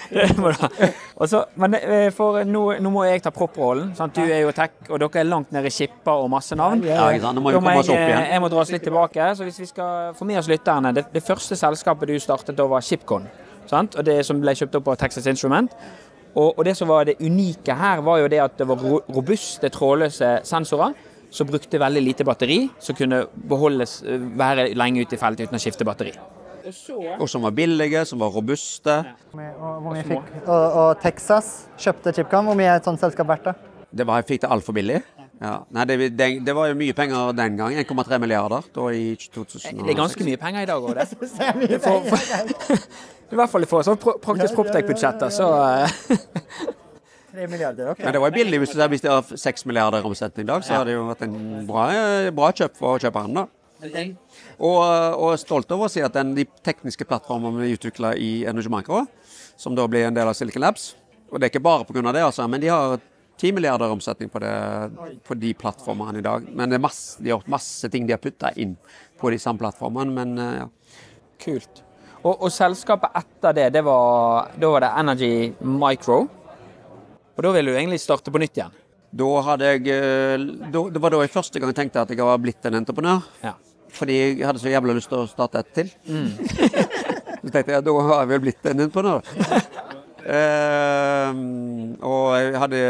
[1.21, 3.91] Også, men eh, for nå, nå, må jeg ta propprollen.
[4.15, 6.81] Du er jo tech, og dere er langt nede i skipper og masse navn.
[6.87, 8.25] Ja, nå må jo komme oss opp igjen.
[8.31, 9.29] Jeg må dra oss litt tilbake.
[9.37, 12.65] Så hvis vi skal få med oss lytterne Det, det første selskapet du startet da,
[12.71, 13.29] var Shipcon.
[13.69, 13.99] Sant?
[13.99, 15.75] Og det som ble kjøpt opp av Texas Instrument.
[16.31, 18.81] Og, og det som var det unike her, var jo det at det var
[19.11, 20.95] robuste, trådløse sensorer
[21.31, 25.57] som brukte veldig lite batteri, som kunne beholdes, eh, være lenge ute i feltet uten
[25.57, 26.13] å skifte batteri.
[27.19, 28.97] Og som var billige, som var robuste.
[29.33, 29.97] Og,
[30.45, 32.45] og, og, Texas kjøpte Chipcam.
[32.45, 33.49] Hvor mye er et sånt selskap verdt?
[33.49, 33.53] da?
[33.91, 35.01] Det var, jeg fikk det altfor billig.
[35.41, 35.55] Ja.
[35.73, 37.73] Nei, det, det, det var jo mye penger den gang.
[37.81, 39.73] 1,3 milliarder da i 2006.
[39.79, 41.07] Det er ganske mye penger i dag òg, det.
[41.71, 42.85] det for, For-
[43.31, 45.47] I hvert fall for sånn praktisk Proptech-budsjetter, så
[47.31, 48.03] eh, Tre milliarder, ok.
[48.03, 50.63] Men det var billig hvis, du, hvis de har 6 milliarder i omsetning i dag,
[50.67, 51.35] så hadde det jo vært en
[51.67, 51.87] bra,
[52.35, 53.41] bra kjøp for å kjøperen.
[53.41, 53.47] da.
[54.61, 54.81] Og,
[55.17, 59.05] og stolt over å si at den, de tekniske plattformene vi utvikla i Energy Micro,
[59.57, 60.91] som da blir en del av Silicon Labs
[61.31, 62.11] Og det er ikke bare pga.
[62.11, 62.99] det, altså, men de har
[63.41, 64.53] 10 milliarder i omsetning på, det,
[65.25, 66.45] på de plattformene i dag.
[66.53, 68.75] Men det er masse, de har gjort masse ting de har putta inn
[69.17, 70.13] på de samme plattformene.
[70.13, 70.67] Men eh, ja.
[71.41, 71.81] kult.
[72.21, 75.33] Og, og selskapet etter det, det var, da var det Energy
[75.65, 76.19] Micro.
[77.35, 78.73] Og da ville du egentlig starte på nytt igjen.
[79.11, 82.39] Da hadde jeg eh, da, Det var da jeg første gang tenkte at jeg var
[82.41, 83.27] blitt en entreprenør.
[83.43, 83.55] Ja.
[83.91, 85.91] Fordi jeg hadde så jævla lyst til å starte et til.
[87.41, 89.27] så tenkte jeg da har jeg vel blitt en entreprenør.
[90.23, 91.31] uh,
[92.11, 92.83] og jeg hadde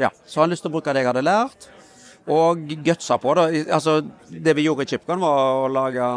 [0.00, 1.68] Ja, så hadde jeg lyst til å bruke det jeg hadde lært,
[2.32, 3.36] og gutsa på.
[3.36, 3.48] da.
[3.76, 6.08] Altså, det vi gjorde i Chipcon, var å lage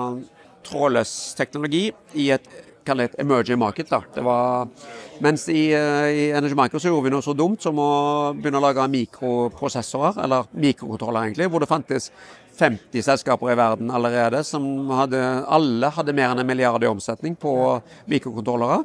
[0.70, 2.48] trådløs teknologi i et
[2.90, 3.90] kall det et emerging market.
[3.94, 4.02] da.
[4.16, 4.68] Det var,
[5.24, 7.90] mens i, eh, i Energy Micro så gjorde vi noe så dumt som å
[8.36, 12.12] begynne å lage mikroprosessorer, eller mikrokontroller egentlig, hvor det fantes
[12.60, 17.38] 50 selskaper i verden allerede som hadde, alle hadde mer enn en milliard i omsetning
[17.40, 17.54] på
[18.12, 18.84] mikrokontrollere.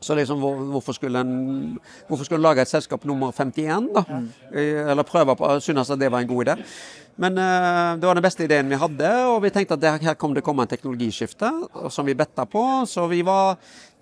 [0.00, 1.78] Så liksom, hvor, hvorfor, skulle en,
[2.08, 4.04] hvorfor skulle en lage et selskap nummer 51, da?
[4.08, 4.28] Mm.
[4.94, 6.60] Eller prøve på, synes at det var en god idé.
[7.20, 10.16] Men uh, det var den beste ideen vi hadde, og vi tenkte at det, her
[10.18, 11.50] kom det komme en teknologiskifte
[11.94, 12.62] som vi betta på.
[12.90, 13.58] Så vi var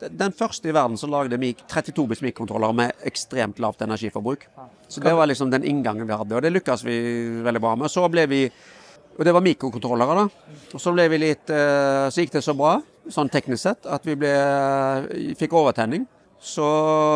[0.09, 4.47] den første i verden som lagde 32 bits mikrokontrollere med ekstremt lavt energiforbruk.
[4.89, 6.97] Så det var liksom den inngangen vi hadde, og det lykkes vi
[7.45, 7.93] veldig bra med.
[7.93, 8.47] Så ble vi
[9.19, 10.57] og det var mikrokontrollere, da.
[10.73, 12.79] Og så ble vi litt eh, Så gikk det så bra,
[13.13, 14.33] sånn teknisk sett, at vi ble,
[15.39, 16.07] fikk overtenning.
[16.43, 16.65] Så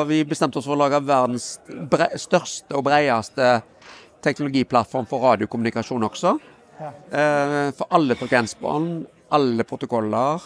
[0.06, 3.56] vi bestemte oss for å lage verdens bre største og bredeste
[4.22, 6.36] teknologiplattform for radiokommunikasjon også.
[6.78, 10.44] Eh, for alle frekvensbånd, alle protokoller.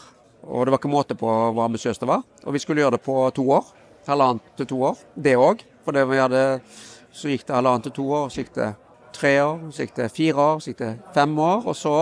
[0.48, 2.24] Og det var ikke måte på hvor ambisiøst det var.
[2.46, 3.68] Og vi skulle gjøre det på to år.
[4.06, 5.02] Halvannet til to år.
[5.14, 5.66] Det òg.
[5.84, 6.44] For det vi hadde,
[7.12, 8.70] så gikk det halvannet til to år, så gikk det
[9.16, 11.64] tre år, så gikk det fire år, så gikk det fem år.
[11.70, 11.94] Og så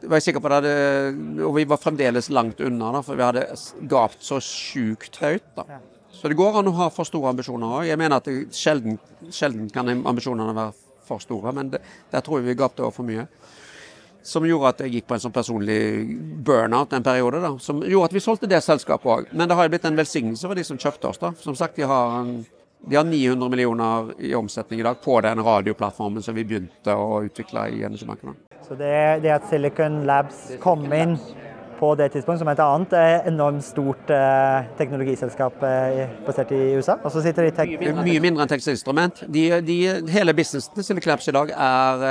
[0.00, 3.26] var jeg sikker på det hadde Og vi var fremdeles langt unna, da, for vi
[3.26, 3.46] hadde
[3.90, 5.48] gapt så sjukt høyt.
[5.56, 5.80] da.
[6.10, 7.88] Så det går an å ha for store ambisjoner òg.
[7.88, 8.98] Jeg mener at det sjelden,
[9.32, 10.74] sjelden kan ambisjonene være
[11.06, 11.80] for store, men det,
[12.12, 13.26] der tror jeg vi gapte over for mye.
[14.26, 15.80] Som gjorde at jeg gikk på en sånn personlig
[16.44, 17.40] burnout en periode.
[17.40, 19.30] da, Som gjorde at vi solgte det selskapet òg.
[19.32, 21.20] Men det har jo blitt en velsignelse for de som kjøpte oss.
[21.22, 21.32] da.
[21.40, 22.44] Som sagt, de har, en,
[22.86, 27.22] de har 900 millioner i omsetning i dag på den radioplattformen som vi begynte å
[27.26, 28.36] utvikle i energimarkedet.
[28.68, 31.16] Så det, det at Silicon Labs kom inn
[31.80, 36.98] på det tidspunktet som et annet eh, enormt stort eh, teknologiselskap eh, basert i USA,
[37.00, 39.22] og så sitter de tek Mye mindre, Mye mindre enn tekstinstrument.
[39.32, 39.76] De, de,
[40.12, 42.04] hele businessen til claps i dag er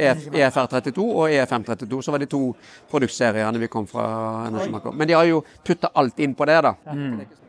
[0.00, 2.42] eh, EFR32 og EF532, som var de to
[2.90, 4.08] produktseriene vi kom fra
[4.48, 4.96] Energimarkedet.
[4.98, 6.74] Men de har jo putta alt inn på det, da.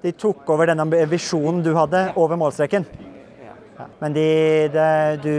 [0.02, 2.86] De tok over denne visjonen du hadde, over målstreken.
[3.42, 3.90] Ja.
[4.02, 4.30] Men de,
[4.74, 4.88] de,
[5.26, 5.36] du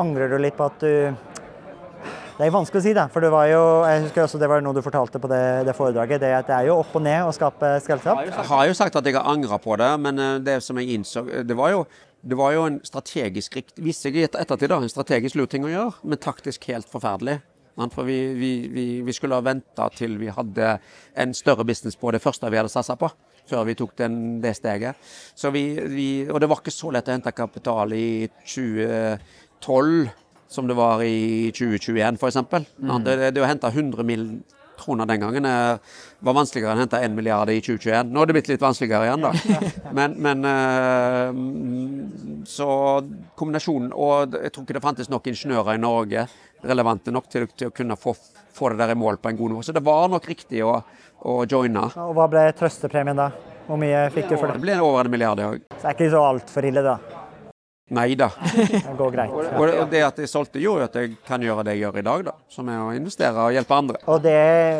[0.00, 1.30] angrer jo litt på at du
[2.32, 3.04] Det er vanskelig å si, da.
[3.12, 5.74] For det var jo Jeg husker også det var noe du fortalte på det, det
[5.76, 6.22] foredraget.
[6.22, 8.22] Det det er jo opp og ned å skape selskap.
[8.24, 10.96] Jeg har jo sagt at jeg har angra på det, men eh, det som jeg
[10.96, 11.84] innså Det var jo,
[12.22, 15.66] det var jo en strategisk rikt, Viste seg i ettertid da, en strategisk lur ting
[15.68, 17.40] å gjøre, men taktisk helt forferdelig.
[17.92, 20.74] For vi, vi, vi, vi skulle ha venta til vi hadde
[21.16, 23.08] en større business på det første vi hadde satsa på.
[23.48, 24.96] Før vi tok den, det steget.
[25.52, 30.12] Vi, vi, og det var ikke så lett å hente kapital i 2012
[30.52, 32.42] som det var i 2021 f.eks.
[32.78, 32.98] Mm.
[33.06, 34.26] Det, det å hente 100 mill.
[34.82, 35.76] kroner den gangen er,
[36.26, 38.08] var vanskeligere enn å hente 1 milliard i 2021.
[38.10, 39.30] Nå er det blitt litt vanskeligere igjen, da.
[39.98, 42.66] Men, men eh, Så
[43.38, 46.24] kombinasjonen Og jeg tror ikke det fantes nok ingeniører i Norge
[46.66, 48.14] relevante nok til, til å kunne få,
[48.54, 49.62] få det der i mål på en god nivå.
[49.66, 50.76] Så det var nok riktig å,
[51.26, 51.88] å joine.
[52.02, 53.30] Og hva ble trøstepremien da?
[53.66, 54.64] Hvor mye fikk du for Det det?
[54.66, 55.60] ble over en milliard i år.
[55.74, 56.96] Så det er ikke så altfor ille, da.
[57.92, 58.30] Nei da.
[58.56, 59.32] Det går greit.
[59.36, 59.56] Ja.
[59.60, 61.98] Og det, det at jeg solgte, gjorde jo at jeg kan gjøre det jeg gjør
[62.00, 62.32] i dag, da.
[62.52, 64.00] Som er å investere og hjelpe andre.
[64.08, 64.36] Og det,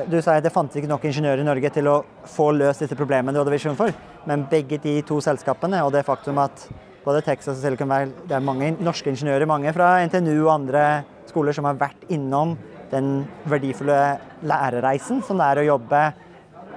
[0.08, 1.98] du sa at det fantes ikke nok ingeniører i Norge til å
[2.32, 3.92] få løst disse problemene du hadde visjon for.
[4.28, 6.64] Men begge de to selskapene og det faktum at
[7.04, 10.86] både Texas og Silicon Valley, det er mange norske ingeniører, mange fra NTNU og andre
[11.28, 12.56] skoler som har vært innom
[12.92, 13.98] den verdifulle
[14.46, 16.02] lærereisen som det er å jobbe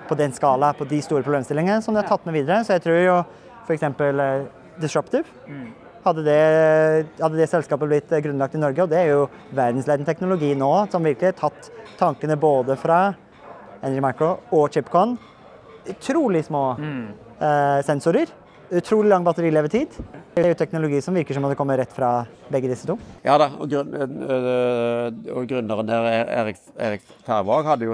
[0.10, 2.60] på den skala, på de store problemstillingene som de har tatt med videre.
[2.66, 3.18] Så jeg tror jo
[3.66, 3.88] f.eks.
[4.82, 5.24] Disruptive
[6.06, 6.40] hadde det,
[7.20, 10.72] hadde det selskapet blitt eh, grunnlagt i Norge, og det er jo verdensledende teknologi nå,
[10.94, 13.00] som virkelig har tatt tankene både fra
[13.82, 15.18] Energy Micro og Chipcon.
[15.90, 18.32] Utrolig små eh, sensorer.
[18.76, 19.94] utrolig lang batterilevetid.
[20.36, 22.98] Det er jo teknologi som virker som om det kommer rett fra begge disse to.
[23.24, 23.94] Ja da, og, grunn,
[24.26, 26.10] øh, og gründeren der,
[26.42, 27.06] Erik, Erik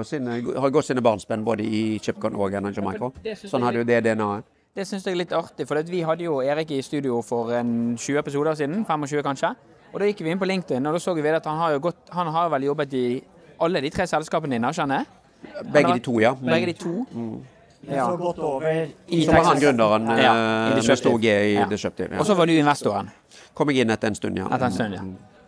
[0.08, 3.12] sine, har gått sine barnspenn både i Chipcon og Energy Micro.
[3.36, 4.51] Så han hadde jo det DNA-et.
[4.72, 7.92] Det syns jeg er litt artig, for vi hadde jo Erik i studio for en
[8.00, 8.86] 20 episoder siden.
[8.88, 9.50] 25 kanskje.
[9.92, 11.82] Og da gikk vi inn på LinkedIn, og da så vi at han har jo
[11.90, 13.06] gått, han har vel jobbet i
[13.60, 15.66] alle de tre selskapene dine, skjønner jeg?
[15.74, 16.32] Begge de to, ja.
[16.40, 16.94] Begge de to.
[17.82, 18.06] Ja.
[18.06, 18.70] Så gått over
[19.10, 20.32] I Så var han gründeren Ja,
[20.70, 21.66] i øh, med stor G i Ja.
[21.68, 22.14] Disruptive.
[22.14, 22.24] Og Ja.
[22.24, 23.10] så var du investoren
[23.54, 24.46] Kom jeg inn etter en stund, ja.
[24.46, 25.02] etter en stund, ja.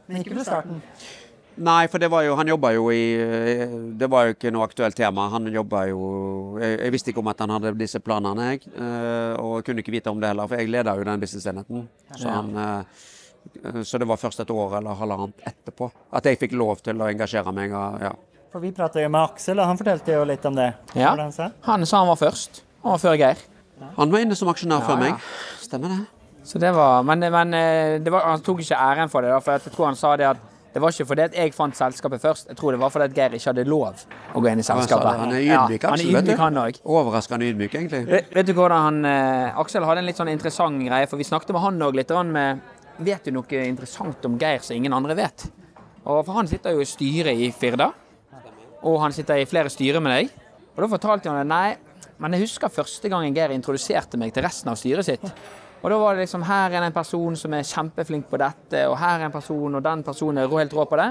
[0.08, 0.82] Men ikke fra starten.
[1.57, 4.64] Nei, for det var jo, han jobba jo i øh, Det var jo ikke noe
[4.67, 5.29] aktuelt tema.
[5.31, 5.99] Han jobba jo
[6.59, 8.64] jeg, jeg visste ikke om at han hadde disse planene, jeg.
[8.75, 11.88] øh, og kunne ikke vite om det heller, for jeg leda jo den businessenheten.
[12.17, 16.57] Så, han, øh, så det var først et år eller halvannet etterpå at jeg fikk
[16.59, 17.73] lov til å engasjere meg.
[17.75, 18.12] Og, ja.
[18.55, 20.73] For vi pratet jo med Aksel, og han fortalte jo litt om det.
[20.95, 21.14] Ja.
[21.35, 21.51] Sa?
[21.69, 22.62] Han sa han var først.
[22.83, 23.43] Han var før Geir.
[23.97, 25.11] Han var inne som aksjonær Ja, før ja.
[25.14, 25.31] meg.
[25.62, 26.03] Stemmer det?
[26.45, 29.31] Så det var, men men eh, det var, han tok ikke æren for det.
[29.33, 30.43] Da, for jeg tror han sa det at
[30.74, 32.48] det var ikke fordi jeg fant selskapet først.
[32.50, 34.00] Jeg tror det var fordi Geir ikke hadde lov
[34.34, 35.20] å gå inn i selskapet.
[35.20, 36.80] Han er ydmyk, ja, han Aksel, er ydmyk, han òg.
[36.96, 38.00] Overraskende ydmyk, egentlig.
[38.10, 41.28] Vet vet du hvordan han eh, Aksel hadde en litt sånn interessant greie, for vi
[41.28, 42.72] snakket med han òg litt med
[43.06, 45.46] Vet du noe interessant om Geir som ingen andre vet?
[46.04, 47.88] Og For han sitter jo i styret i Firda,
[48.82, 50.34] og han sitter i flere styrer med deg.
[50.74, 51.76] Og da fortalte han nei,
[52.18, 55.24] men jeg husker første gangen Geir introduserte meg til resten av styret sitt.
[55.85, 58.87] Og da var det liksom her er det en person som er kjempeflink på dette,
[58.88, 61.11] og her er en person, og den personen er helt rå på det.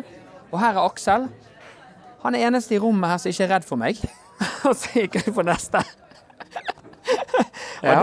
[0.49, 1.27] Og her er Aksel.
[2.23, 4.01] Han er eneste i rommet her som ikke er redd for meg.
[4.67, 5.83] Og så gikk jeg på neste.
[7.83, 7.99] Ja.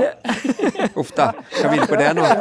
[0.94, 1.33] Uff da.
[1.50, 2.26] Skal vi inn på det nå?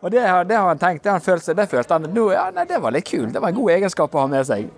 [0.00, 2.46] Og det, det har han tenkt, det, han følt seg, det følte han nå, ja,
[2.56, 3.34] nei, det var litt kult.
[3.34, 4.70] Det var en god egenskap å ha med seg.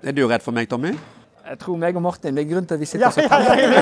[0.00, 0.94] Er du redd for meg, Tommy?
[1.52, 3.76] Jeg tror meg og Martin, det er grunnen til at vi sitter så trygge.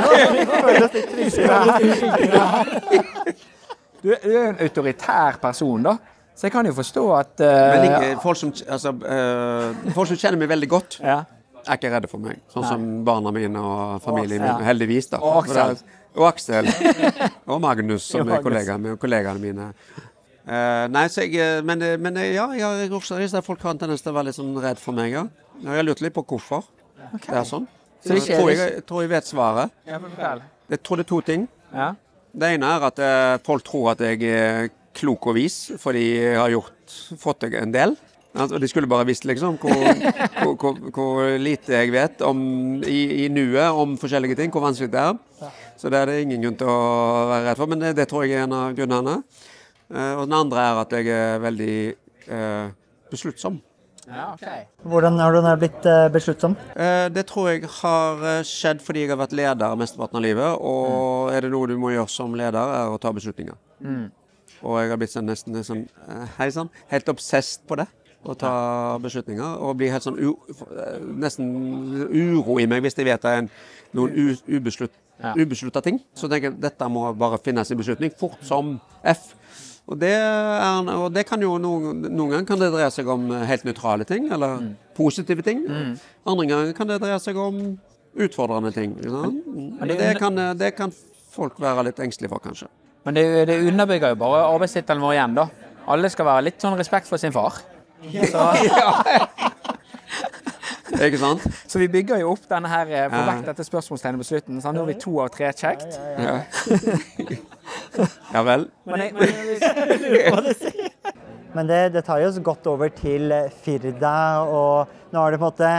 [4.01, 5.93] Du, du er jo en autoritær person, da.
[6.33, 10.17] Så jeg kan jo forstå at uh, Men ikke, folk, som, altså, uh, folk som
[10.17, 11.19] kjenner meg veldig godt, ja.
[11.67, 12.41] er ikke redde for meg.
[12.49, 14.65] Sånn som barna mine og familien min.
[14.65, 15.21] Heldigvis, da.
[15.21, 15.77] Og Aksel.
[16.17, 16.73] Og Aksel.
[17.45, 18.47] Og Magnus, som er Magnus.
[18.49, 19.69] kollegaene, kollegaene mine.
[20.49, 23.85] Uh, nei, så jeg, men, men ja, jeg har også lyst til folk har en
[23.85, 25.13] tendens til å være litt sånn redd for meg.
[25.13, 25.29] Ja.
[25.61, 26.65] Jeg har lurt litt på hvorfor
[27.12, 27.68] det er sånn.
[28.01, 29.73] Så jeg, tror jeg, jeg tror jeg vet svaret.
[29.87, 31.49] Jeg tror det er to ting.
[31.75, 31.90] Ja.
[32.31, 36.05] Det ene er at eh, folk tror at jeg er klok og vis for de
[36.37, 37.96] har gjort, fått deg en del.
[38.31, 39.75] Altså, de skulle bare visst liksom hvor,
[40.42, 42.40] hvor, hvor, hvor lite jeg vet om,
[42.87, 45.51] i, i nuet om forskjellige ting, hvor vanskelig det er.
[45.81, 46.83] Så det er det ingen grunn til å
[47.31, 49.16] være redd for, men det, det tror jeg er en av grunnene.
[49.90, 51.75] Eh, og den andre er at jeg er veldig
[52.31, 52.70] eh,
[53.11, 53.59] besluttsom.
[54.11, 54.44] Ja, OK.
[54.90, 56.57] Hvordan har du nå blitt eh, besluttsom?
[56.75, 60.57] Eh, Det tror jeg har eh, skjedd fordi jeg har vært leder mesteparten av livet.
[60.61, 63.57] Og er det noe du må gjøre som leder, er å ta beslutninger.
[64.61, 65.87] Og jeg har blitt sånn nesten sånn
[66.37, 66.68] Hei sann.
[66.90, 67.87] Helt obsesst på det.
[68.29, 68.53] Å ta
[69.01, 69.55] beslutninger.
[69.64, 70.35] Og blir helt sånn u,
[71.23, 71.46] nesten
[72.12, 73.46] uro i meg hvis jeg vet det er
[73.96, 75.35] noen ubeslutt, Ja.
[75.37, 75.99] ubeslutta ting.
[76.16, 78.11] Så tenker jeg dette må bare finnes sin beslutning.
[78.16, 79.35] Fort som F.
[79.90, 83.24] Og det, er, og det kan jo noen, noen ganger kan det dreie seg om
[83.48, 84.61] helt nøytrale ting, eller
[84.94, 85.64] positive ting.
[86.31, 87.57] Andre ganger kan det dreie seg om
[88.14, 88.92] utfordrende ting.
[89.00, 89.40] ikke sant?
[89.50, 90.92] Men det- det, kan, det kan
[91.35, 92.68] folk være litt engstelige for, kanskje.
[93.05, 95.48] Men det, det underbygger jo bare arbeidstittelen vår igjen, da.
[95.90, 97.59] Alle skal være litt sånn respekt for sin far.
[101.07, 101.44] Ikke sant?
[101.70, 103.26] Så vi bygger jo opp denne her eh, få Ja.
[103.31, 104.61] vekk dette spørsmålstegnet på slutten.
[104.62, 105.98] Så nå har vi to av tre kjekt.
[106.18, 106.40] Ja,
[108.35, 108.66] ja vel.
[108.88, 110.55] Men jeg, men,
[111.55, 113.33] Men det, det tar jo oss godt over til
[113.64, 115.70] Firda, og nå har det på en måte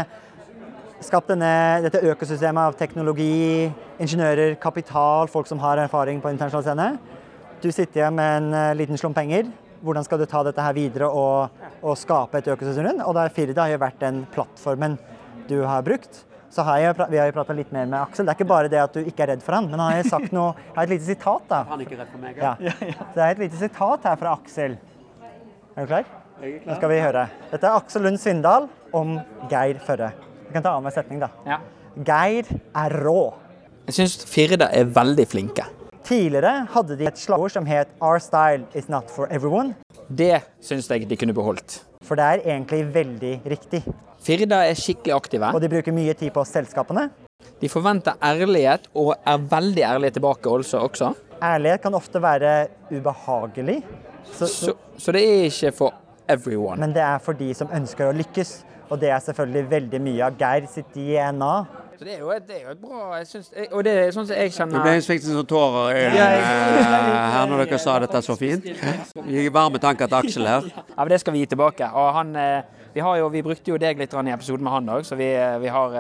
[1.02, 1.52] skapt denne,
[1.86, 3.72] dette økosystemet av teknologi,
[4.04, 6.90] ingeniører, kapital, folk som har erfaring på internasjonal scene.
[7.64, 9.48] Du sitter igjen med en eh, liten slump penger.
[9.82, 12.86] Hvordan skal du ta dette her videre og, og skape et økosystem?
[12.90, 13.06] rundt?
[13.08, 14.98] Og der Firda har jo vært den plattformen
[15.50, 16.24] du har brukt.
[16.52, 18.26] Så har jeg, vi har jo prata litt mer med Aksel.
[18.28, 20.02] Det er ikke bare det at du ikke er redd for han, men han har
[20.02, 21.62] jo sagt noe Jeg har et lite sitat, da.
[21.70, 22.56] Han er ikke redd for meg, Ja.
[22.60, 24.76] Så det er et lite sitat her fra Aksel.
[25.76, 26.10] Er du klar?
[26.42, 26.68] Jeg er klar.
[26.74, 27.24] Nå skal vi høre.
[27.54, 28.68] Dette er Aksel Lund Svindal
[28.98, 29.14] om
[29.52, 30.12] Geir Førre.
[30.48, 31.32] Du kan ta av meg setning, da.
[31.48, 31.62] ja.
[32.08, 32.48] Geir
[32.84, 33.20] er rå.
[33.88, 35.64] Jeg syns Firda er veldig flinke.
[36.04, 39.74] Tidligere hadde de et slagord som het 'Our style is not for everyone'.
[40.16, 41.84] Det syns jeg de kunne beholdt.
[42.04, 43.84] For det er egentlig veldig riktig.
[44.20, 45.54] Firda er skikkelig aktive.
[45.54, 47.10] Og de bruker mye tid på selskapene.
[47.62, 50.78] De forventer ærlighet, og er veldig ærlige tilbake også.
[50.80, 51.14] også.
[51.42, 53.84] Ærlighet kan ofte være ubehagelig,
[54.32, 55.94] så, Så, så det er ikke for
[56.30, 56.78] everyone.
[56.80, 58.64] men det er for de som ønsker å lykkes.
[58.90, 61.66] Og det er selvfølgelig veldig mye av Geir sitt DNA.
[62.02, 64.08] Det er jo et, det er jo et bra jeg synes, jeg- Og det er
[64.12, 67.80] sånn som jeg Det kjenner ble fikk sånn tårer i øynene eh, her når dere
[67.80, 68.66] sa dette så fint.
[68.66, 70.62] Vi Gi varme tanker til Aksel her.
[70.76, 71.86] Ja, men Det skal vi gi tilbake.
[71.94, 72.62] Og han, eh,
[72.96, 75.30] vi, har jo, vi brukte jo deg litt i episoden med han òg, så vi,
[75.36, 75.92] eh, vi har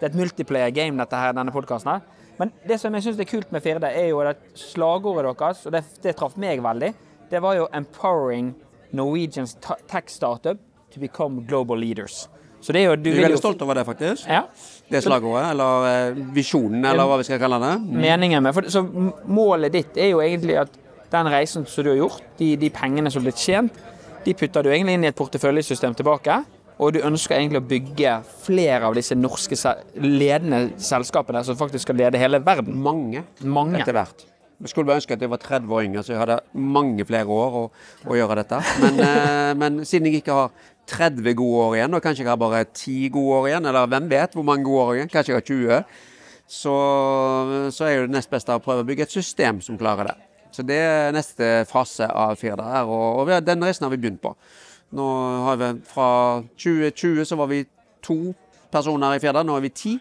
[0.00, 2.00] Det er et multiplayer game, dette her, denne podkasten her.
[2.38, 5.72] Men det som jeg syns er kult med Firde, er jo at slagordet deres, og
[5.72, 6.94] det, det traff meg veldig,
[7.30, 8.54] det var jo 'Empowering
[8.92, 9.46] Norwegian
[9.88, 10.58] tech startup
[10.90, 12.28] to become global leaders'.
[12.64, 14.24] Så det er jo, du Jeg er veldig jo stolt over det, faktisk.
[14.30, 14.46] Ja.
[14.88, 17.74] Det slagordet, eller eh, visjonen, eller hva vi skal kalle det.
[17.92, 18.82] meningen med for, Så
[19.28, 20.80] målet ditt er jo egentlig at
[21.12, 23.84] den reisen som du har gjort, de, de pengene som har blitt tjent,
[24.24, 26.40] de putter du egentlig inn i et porteføljesystem tilbake.
[26.82, 29.56] Og du ønsker egentlig å bygge flere av disse norske
[30.02, 32.80] ledende selskapene som faktisk skal lede hele verden.
[32.82, 33.78] Mange, Mange.
[33.78, 34.24] etter hvert.
[34.64, 37.26] Jeg skulle bare ønske at jeg var 30 år yngre, så jeg hadde mange flere
[37.30, 37.62] år å,
[38.08, 38.60] å gjøre dette.
[38.82, 42.40] Men, eh, men siden jeg ikke har 30 gode år igjen, og kanskje jeg har
[42.40, 45.40] bare 10 gode år igjen, eller hvem vet hvor mange gode år igjen, kanskje jeg
[45.40, 46.02] har 20,
[46.54, 46.76] så,
[47.72, 50.16] så er jo det nest beste å prøve å bygge et system som klarer det.
[50.54, 54.22] Så det er neste fase av Firda her, og, og den reisen har vi begynt
[54.22, 54.34] på.
[54.94, 55.06] Nå
[55.48, 56.08] har vi fra
[56.60, 57.64] 2020 så var vi
[58.04, 58.18] to
[58.74, 59.96] personer i Firda, nå er vi ti.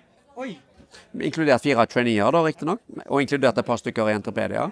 [1.18, 2.84] Inkludert fire traineer, da, riktignok.
[3.08, 4.68] Og inkludert et par stykker i Entrepedia.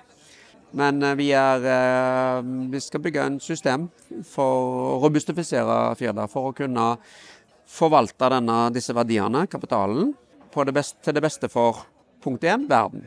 [0.77, 3.89] Men eh, vi, er, eh, vi skal bygge en system
[4.27, 6.93] for å robustifisere Firda, for å kunne
[7.71, 10.13] forvalte denne, disse verdiene, kapitalen,
[10.51, 11.86] det best, til det beste for
[12.23, 13.05] punkt én verden.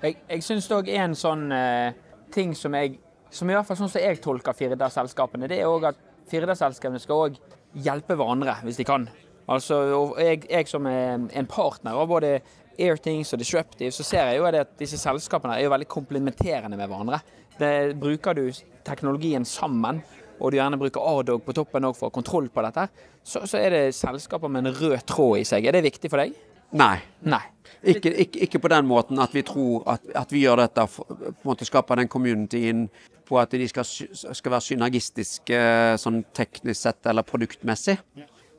[0.00, 1.96] Jeg, jeg syns òg en sånn eh,
[2.32, 2.98] ting som jeg
[3.30, 7.28] Som i hvert fall sånn som jeg tolker Firda-selskapene, det er òg at Firda-selskapene skal
[7.28, 7.36] òg
[7.78, 9.04] hjelpe hverandre hvis de kan.
[9.46, 9.76] Altså,
[10.18, 12.40] jeg, jeg som er en partner av både
[12.78, 16.88] Airthings og Disruptive, så ser jeg jo at disse selskapene er jo veldig komplementerende med
[16.90, 17.20] hverandre.
[17.60, 18.44] Det, bruker du
[18.86, 20.00] teknologien sammen,
[20.40, 22.86] og du gjerne bruker Ardog på toppen for å ha kontroll på dette,
[23.22, 25.68] så, så er det selskaper med en rød tråd i seg.
[25.68, 26.32] Er det viktig for deg?
[26.76, 26.96] Nei.
[27.26, 27.42] Nei.
[27.82, 31.08] Ikke, ikke, ikke på den måten at vi tror at, at vi gjør dette for
[31.08, 32.86] på en måte skape den communityen
[33.28, 35.60] på at de skal, skal være synergistiske
[36.02, 37.96] sånn teknisk sett eller produktmessig.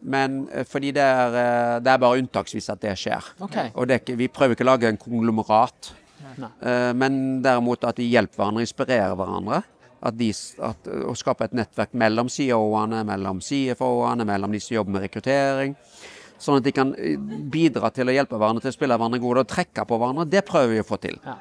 [0.02, 3.34] Men eh, fordi det er, eh, det er bare unntaksvis at det skjer.
[3.48, 3.72] Okay.
[3.76, 5.94] Og det vi prøver ikke å lage en konglomerat.
[6.32, 9.62] Eh, Men derimot at de hjelper hverandre, inspirerer hverandre.
[10.02, 10.32] At de,
[10.66, 15.76] at, å skape et nettverk mellom CEO-ene, mellom CFO-ene, mellom de som jobber med rekruttering.
[16.42, 16.96] Sånn at de kan
[17.54, 20.26] bidra til å hjelpe hverandre til å spille hverandre gode og trekke på hverandre.
[20.26, 21.20] Det prøver vi å få til.
[21.22, 21.38] Ja.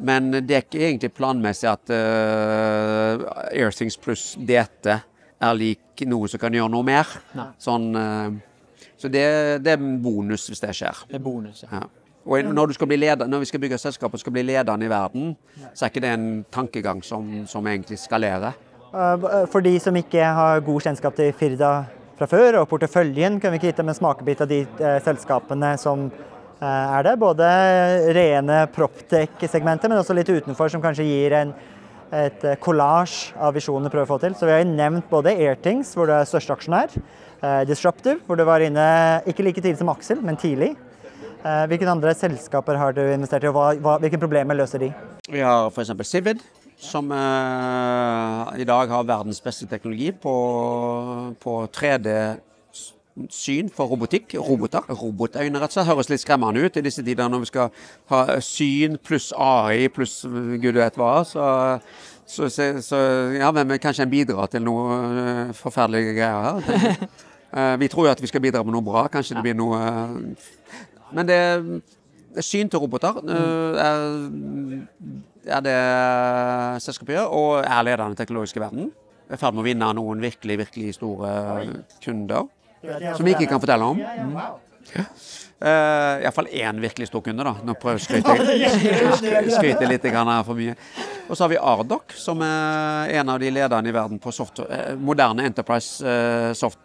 [0.00, 4.96] Men det er ikke egentlig planmessig at uh, Airthings pluss DT
[5.40, 7.08] er lik noe som kan gjøre noe mer.
[7.60, 9.24] Sånn, eh, så det,
[9.64, 11.04] det er en bonus hvis det skjer.
[11.08, 11.64] Det er bonus.
[11.64, 11.80] Ja.
[11.80, 11.88] Ja.
[12.30, 14.82] Og når, du skal bli leder, når vi skal bygge selskap og skal bli lederen
[14.84, 15.30] i verden,
[15.72, 18.58] så er ikke det en tankegang som, som egentlig skalerer.
[18.92, 21.72] Uh, For de som ikke har god kjennskap til Firda
[22.20, 25.70] fra før, og porteføljen, kan vi ikke gitt dem en smakebit av de eh, selskapene
[25.80, 27.14] som eh, er det?
[27.22, 27.46] Både
[28.12, 31.54] rene proptech-segmentet, men også litt utenfor, som kanskje gir en,
[32.10, 34.36] et eh, collage av visjonene vi prøver å få til.
[34.36, 36.94] Så vi har jo nevnt både Airthings, hvor du er største aksjonær,
[37.40, 38.86] eh, Disruptive, hvor du var inne
[39.30, 40.72] ikke like tidlig som Aksel, men tidlig.
[41.40, 44.90] Eh, Hvilke andre selskaper har du investert i, og hvilke problemer løser de?
[45.30, 45.94] Vi har f.eks.
[46.08, 46.42] Civid,
[46.80, 50.32] som i dag har verdens beste teknologi på,
[51.40, 51.56] på
[53.16, 54.34] 3D-syn for robotikk.
[54.34, 54.80] Roboter.
[54.88, 55.88] Robotøyne, rett og slett.
[55.88, 57.70] Høres litt skremmende ut i disse tider når vi skal
[58.10, 61.24] ha syn pluss AI pluss gud vet hva.
[61.24, 61.44] Så,
[62.26, 62.96] så, så, så
[63.36, 67.10] ja, men kanskje en bidrar til noe eh, forferdelige greier her.
[67.50, 69.08] Eh, vi tror jo at vi skal bidra med noe bra.
[69.10, 70.36] Kanskje det blir noe eh,
[71.10, 71.38] Men det
[72.46, 74.04] Syn til roboter eh, er,
[75.56, 75.74] er det
[76.84, 78.92] selskapet gjør, og er ledende i den teknologiske verden.
[79.26, 81.32] Er i ferd med å vinne noen virkelig, virkelig store
[82.04, 82.46] kunder.
[82.80, 84.00] Som vi ikke kan fortelle om.
[85.60, 87.52] Uh, Iallfall én virkelig stor kunde, da.
[87.68, 89.16] Nå prøver jeg å
[89.52, 90.72] skryte, litt grann her for mye.
[91.28, 94.78] Og så har vi Ardoc, som er en av de lederne i verden på software,
[94.78, 96.80] eh, moderne enterprise, eh, soft,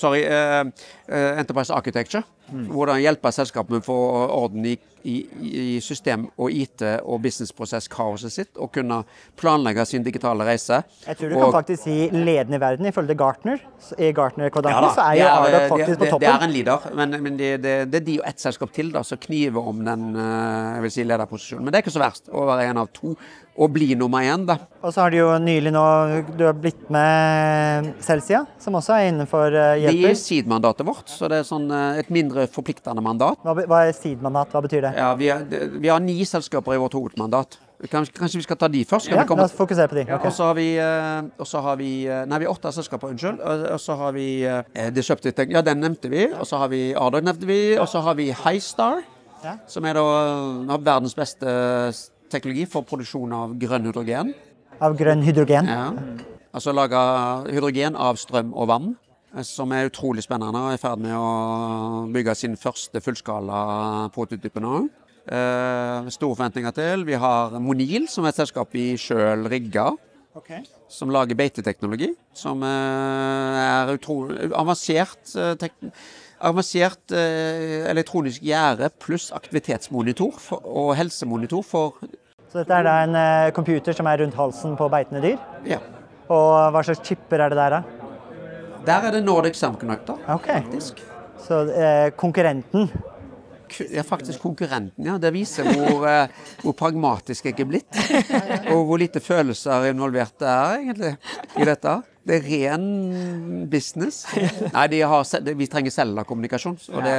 [0.00, 2.24] sorry, enterprise architecture.
[2.50, 3.96] Hvordan hjelpe selskapet med å få
[4.36, 5.14] orden i, i,
[5.76, 9.00] i system- og IT- og businessprosesskaoset sitt, og kunne
[9.38, 10.82] planlegge sin digitale reise.
[11.06, 13.58] Jeg tror du Og- kan faktisk si ledende i verden, ifølge Gartner.
[13.98, 16.44] I Gartner-kvadraten da, så er det jo Ardok Ardoc det- faktisk det, på Det er
[16.46, 19.18] en leader, men, men det, det, det er de og ett selskap til da, som
[19.18, 21.64] kniver om den eh, jeg vil si lederposisjonen.
[21.64, 23.16] Men det er ikke så verst å være en av to
[23.56, 24.58] og bli nummer én, da.
[24.84, 25.84] Og så har du jo nylig nå
[26.36, 30.02] Du har blitt med Celsia, som også er innenfor hjelper.
[30.02, 33.40] Det er seed-mandatet vårt, så det er sånn eh, et mindre forpliktende mandat.
[33.44, 34.52] Hva, hva er seed-mandat?
[34.52, 34.94] Hva betyr det?
[34.98, 35.46] Ja, vi, er,
[35.80, 37.58] vi har ni selskaper i vårt hovedmandat.
[37.92, 39.10] Kanskje, kanskje vi skal ta de først?
[39.12, 40.06] Ja, la oss fokusere på de.
[40.16, 40.24] Ok.
[40.30, 43.12] Og så har vi, eh, og så har vi eh, Nei, vi har åtte selskaper,
[43.12, 43.42] unnskyld.
[43.74, 46.24] Og så har vi eh, Disruptive Tech, ja, den nevnte vi.
[46.32, 47.60] Og så har vi Ardog nevnte vi.
[47.76, 49.04] Og så har vi Highstar,
[49.44, 49.58] Ja.
[49.68, 50.02] som er da
[50.72, 51.46] eh, verdens beste
[52.32, 54.34] teknologi for produksjon av grønn hydrogen.
[54.80, 55.66] Av grønn hydrogen.
[55.70, 55.90] Ja.
[56.56, 57.00] Altså lage
[57.52, 58.96] hydrogen av strøm og vann.
[59.36, 64.10] eh, Som er utrolig spennende og er i ferd med å bygge sin første fullskala
[64.14, 64.88] prototype nå.
[65.26, 67.04] Eh, store forventninger til.
[67.04, 69.96] Vi har Monil, som er et selskap vi sjøl rigga
[70.36, 70.60] Okay.
[70.88, 72.10] som lager beiteteknologi.
[72.36, 75.72] Som eh, er utrolig avansert, eh, tek,
[76.40, 81.96] avansert eh, elektronisk gjerde pluss aktivitetsmonitor for, og helsemonitor for
[82.52, 85.38] Så dette er da en eh, computer som er rundt halsen på beitende dyr.
[85.66, 85.78] Ja.
[86.28, 87.82] Og hva slags chipper er det der, da?
[88.86, 90.18] Der er det Nordic Samconnector.
[90.30, 90.46] Ok.
[90.46, 91.00] faktisk.
[91.46, 93.15] Så eh, konkurrenten Ku-
[93.92, 95.16] Ja, faktisk konkurrenten, ja.
[95.18, 96.28] Det viser hvor, eh,
[96.62, 97.98] hvor pragmatisk jeg er blitt.
[98.72, 101.12] Og hvor lite følelser involvert det er, egentlig,
[101.56, 101.96] i dette.
[102.26, 102.86] Det er ren
[103.70, 104.24] business.
[104.74, 106.78] Nei, har, vi trenger cellekommunikasjon.
[106.94, 107.18] Og det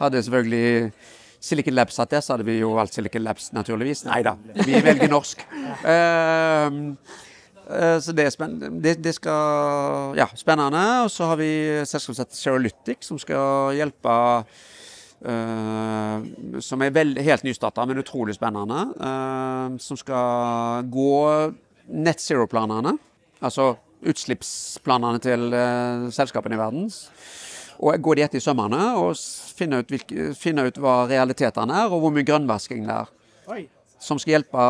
[0.00, 0.92] hadde selvfølgelig
[1.40, 4.04] Silicon Labs hatt det, så hadde vi jo valgt Silicon Labs, naturligvis.
[4.06, 5.42] Nei da, vi velger norsk.
[5.88, 6.78] Eh,
[8.02, 8.94] så det er spennende.
[8.98, 10.82] Det, skal Ja, spennende.
[11.04, 11.50] Og så har vi
[11.86, 14.14] selskapet Seralytic, som skal hjelpe
[15.24, 18.86] eh, som er veld, helt nystarta, men utrolig spennende.
[19.00, 21.12] Uh, som skal gå
[21.90, 22.96] net zero-planene,
[23.40, 26.88] altså utslippsplanene til uh, selskapene i verden.
[27.80, 29.14] Og gå de etter i sømmene og
[29.56, 33.68] finne ut, hvilke, finne ut hva realitetene er, og hvor mye grønnvasking det er.
[34.00, 34.66] Som skal hjelpe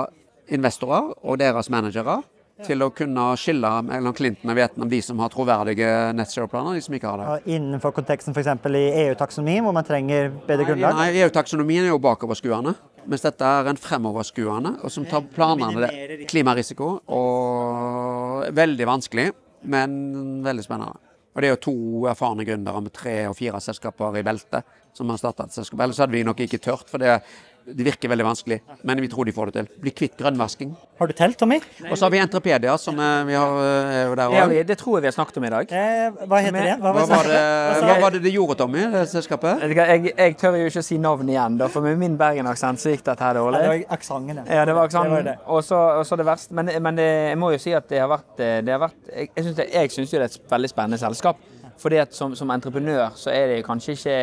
[0.51, 2.21] investorer og deres managere
[2.67, 6.85] til å kunne skille mellom Clinton og Vietnam, de som har troverdige net zero-planer, de
[6.85, 7.27] som ikke har det.
[7.35, 8.51] og innenfor konteksten f.eks.
[8.71, 10.97] i EU-taksonomi, hvor man trenger bedre grunnlag.
[10.99, 12.75] Nei, EU-taksonomien er jo bakoverskuende,
[13.11, 16.25] mens dette er en fremoverskuende, og som tar planene det.
[16.31, 19.31] Klimarisiko og veldig vanskelig,
[19.71, 21.07] men veldig spennende.
[21.31, 21.75] Og det er jo to
[22.11, 25.85] erfarne gründere med tre og fire selskaper i beltet som har starta et selskap.
[25.85, 27.21] Ellers hadde vi nok ikke tørt, for det,
[27.67, 28.61] det virker veldig vanskelig.
[28.83, 29.69] Men vi tror de får det til.
[29.85, 30.73] Bli kvitt grønnvasking.
[31.01, 31.61] Har du telt, Tommy?
[31.91, 34.55] Og så har vi Entrepedia, som eh, vi har, eh, er jo der Ja, òg.
[34.57, 35.73] Ja, det tror jeg vi har snakket om i dag.
[35.73, 36.75] Eh, hva heter det?
[36.81, 37.43] Hva var det,
[37.85, 39.65] hva var det de gjorde, Tommy, det selskapet?
[39.65, 42.83] Jeg, jeg, jeg tør jo ikke å si navn igjen, da, for med min Bergen-aksent
[42.83, 43.63] så gikk dette her dårlig.
[43.63, 45.33] det var aksenten, Ja, det var Det aksenten.
[45.47, 46.55] Og så det verste.
[46.57, 49.15] Men, men det, jeg må jo si at det har vært, eh, det har vært
[49.15, 51.41] Jeg, jeg syns det, jo det er et veldig spennende selskap.
[51.81, 54.17] Fordi at som, som entreprenør så er det kanskje ikke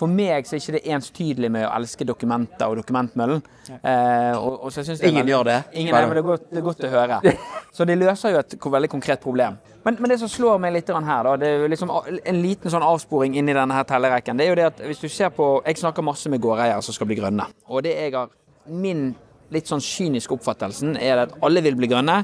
[0.00, 3.42] For meg så er det ikke det enstydelig med å elske dokumenter og dokumentmøllen.
[3.68, 5.56] Eh, og, og så synes Ingen veldig- gjør det.
[5.74, 7.18] Ingen, Bare- men det er, godt, det er godt å høre.
[7.76, 9.58] Så de løser jo et veldig konkret problem.
[9.84, 11.92] Men, men det som slår meg litt her, da, det er jo liksom
[12.24, 15.00] en liten sånn avsporing inn i denne her tellerekken, det er jo det at hvis
[15.04, 17.46] du ser på Jeg snakker masse med gårdeiere som skal bli grønne.
[17.68, 18.32] Og det jeg har
[18.66, 19.10] Min
[19.52, 22.22] litt sånn kyniske oppfattelsen er at alle vil bli grønne,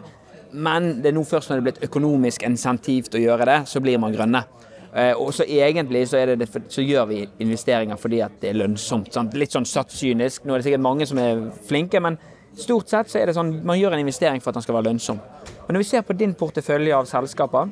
[0.53, 3.83] men det er nå først når det er blitt økonomisk insentivt å gjøre det, så
[3.85, 4.45] blir man grønne.
[4.95, 8.61] Eh, og så egentlig så, det det, så gjør vi investeringer fordi at det er
[8.63, 9.13] lønnsomt.
[9.15, 9.37] Sant?
[9.37, 10.45] Litt sånn satt kynisk.
[10.45, 12.17] Nå er det sikkert mange som er flinke, men
[12.59, 14.91] stort sett så er det sånn man gjør en investering for at den skal være
[14.91, 15.21] lønnsom.
[15.67, 17.71] Men når vi ser på din portefølje av selskaper,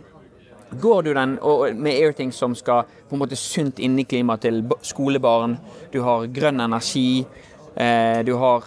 [0.81, 1.37] går du den
[1.79, 5.57] med Airthings som skal på en måte sunt inneklima til skolebarn,
[5.93, 7.25] du har grønn energi,
[7.77, 8.67] eh, du har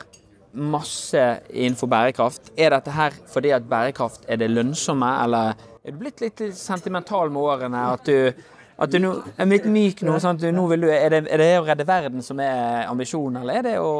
[0.53, 1.21] masse
[1.53, 2.51] innenfor bærekraft.
[2.57, 5.53] Er dette her fordi at bærekraft er det lønnsomme, eller
[5.83, 7.83] er du blitt litt sentimental med årene?
[7.95, 8.49] At du,
[8.79, 10.17] at du nå er litt myk nå?
[10.23, 13.59] Sånn du, nå du, er, det, er det å redde verden som er ambisjonen, eller
[13.59, 13.93] er det å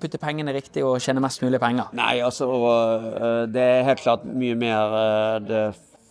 [0.00, 1.90] putte pengene riktig og tjene mest mulig penger?
[1.96, 5.64] Nei, altså øh, Det er helt klart mye mer øh, det,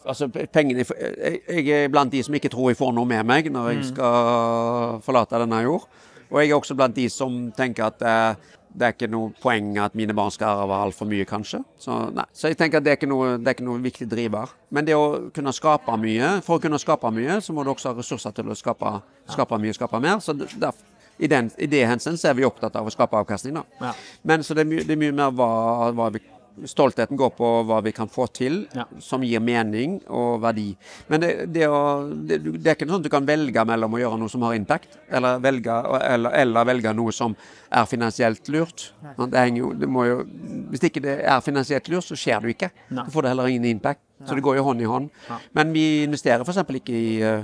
[0.04, 3.48] Altså, pengene Jeg jeg er blant de som ikke tror jeg får noe med meg
[3.54, 5.86] når jeg skal forlate denne jord.
[6.28, 9.76] Og jeg er også blant de som tenker at eh, det er ikke noe poeng
[9.82, 11.62] at mine barn skal arve altfor mye, kanskje.
[11.82, 11.98] Så,
[12.34, 14.54] så jeg tenker at det er, ikke noe, det er ikke noe viktig driver.
[14.74, 17.92] Men det å kunne skape mye For å kunne skape mye, så må du også
[17.92, 18.96] ha ressurser til å skape,
[19.30, 20.18] skape mye, skape mer.
[20.24, 20.82] Så derfor,
[21.22, 23.60] i, den, I det henseende er vi opptatt av å skape avkastning.
[23.60, 23.64] da.
[23.82, 23.94] Ja.
[24.26, 25.50] Men så det er, mye, det er mye mer hva,
[25.94, 26.24] hva vi
[26.70, 28.86] Stoltheten går på hva vi kan få til Ja.
[29.02, 30.76] som gir mening og verdi.
[31.10, 34.02] Men det, det, å, det, det er ikke sånn at du kan velge mellom å
[34.02, 35.78] gjøre noe som har impact, eller velge,
[36.14, 37.36] eller, eller velge noe som
[37.74, 38.92] er finansielt lurt.
[39.18, 40.22] Det jo, det må jo,
[40.70, 42.72] hvis ikke det er finansielt lurt, så skjer det jo ikke.
[42.94, 43.08] Nei.
[43.08, 44.02] Du får det heller ingen impact.
[44.24, 45.10] Så det går jo hånd i hånd.
[45.58, 46.62] Men vi investerer f.eks.
[46.80, 47.44] ikke i uh,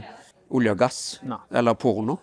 [0.55, 1.39] olje og gass Nei.
[1.59, 2.19] eller porno.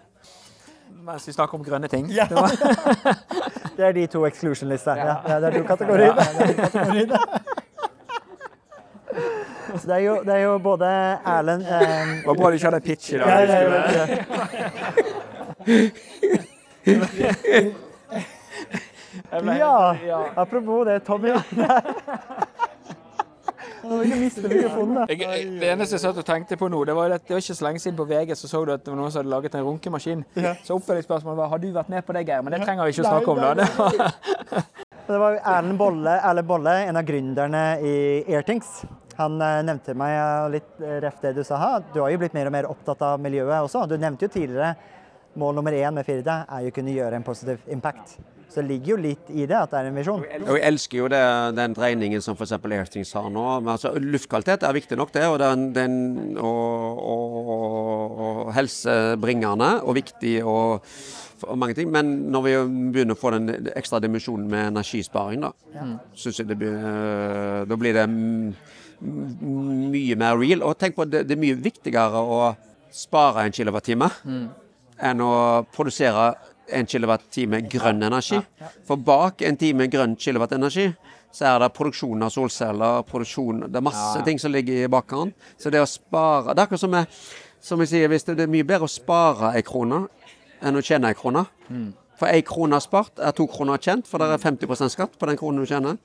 [1.06, 2.08] Mens vi snakker om grønne ting.
[2.10, 2.26] Ja.
[3.76, 4.96] Det er de to exclusion-listene.
[4.96, 5.16] Ja.
[5.28, 6.14] Ja, det er to kategorier.
[9.76, 10.86] Så det er jo, det er jo både
[11.26, 13.28] Erlend eh, Det var bra du ikke hadde pitch i dag.
[13.28, 14.06] ja, ja, ja,
[19.60, 19.94] ja.
[20.06, 21.28] Ja, apropos det, Tommy.
[25.10, 27.56] Jeg, det eneste jeg satt og tenkte på nå, det var at det var ikke
[27.58, 29.56] så lenge siden på VG så så du at det var noen som hadde laget
[29.58, 30.24] en runkemaskin.
[30.66, 32.44] Så oppfølgingsspørsmålet var har du vært med på det, Geir?
[32.44, 34.62] Men det trenger vi ikke å snakke om, da.
[35.06, 37.96] Det var, Erlend Bolle, Erle Bolle, en av gründerne i
[38.34, 38.82] Airthings.
[39.16, 41.86] Han eh, nevnte meg eh, litt reft ref det du sa her.
[41.94, 43.86] Du har jo blitt mer og mer opptatt av miljøet også.
[43.88, 44.74] Du nevnte jo tidligere
[45.36, 48.16] mål nummer én med Firda er jo å kunne gjøre en positiv impact.
[48.56, 50.22] Så det ligger jo litt i det at det er en visjon.
[50.38, 51.20] Og jeg elsker jo det,
[51.58, 52.54] den dreiningen som f.eks.
[52.56, 53.60] Airthings har nå.
[53.60, 55.26] Men altså, luftkvalitet er viktig nok, det.
[55.28, 55.98] Og, den, den,
[56.40, 57.60] og, og,
[58.16, 60.88] og helsebringende og viktig og,
[61.52, 61.92] mange ting.
[61.92, 62.56] Men når vi
[62.96, 65.52] begynner å få den ekstra dimensjonen med energisparing, da,
[66.16, 70.64] synes jeg det blir, øh, da blir det mye mer real.
[70.64, 72.56] Og tenk på det, det er mye viktigere å
[72.88, 74.08] spare en kilowattime
[74.96, 78.40] enn å produsere en kilowattime grønn energi.
[78.86, 80.90] For bak en time grønn kilowattenergi
[81.36, 85.34] så er det produksjon av solceller, produksjon Det er masse ting som ligger i bakkant.
[85.60, 87.10] Så det å spare Det er akkurat som jeg,
[87.60, 90.06] som jeg sier, hvis det, det er mye bedre å spare ei krone
[90.64, 91.44] enn å tjene ei krone.
[92.16, 95.36] For ei krone spart er to kroner tjent, for det er 50% skatt på den
[95.36, 95.98] kronen du tjener.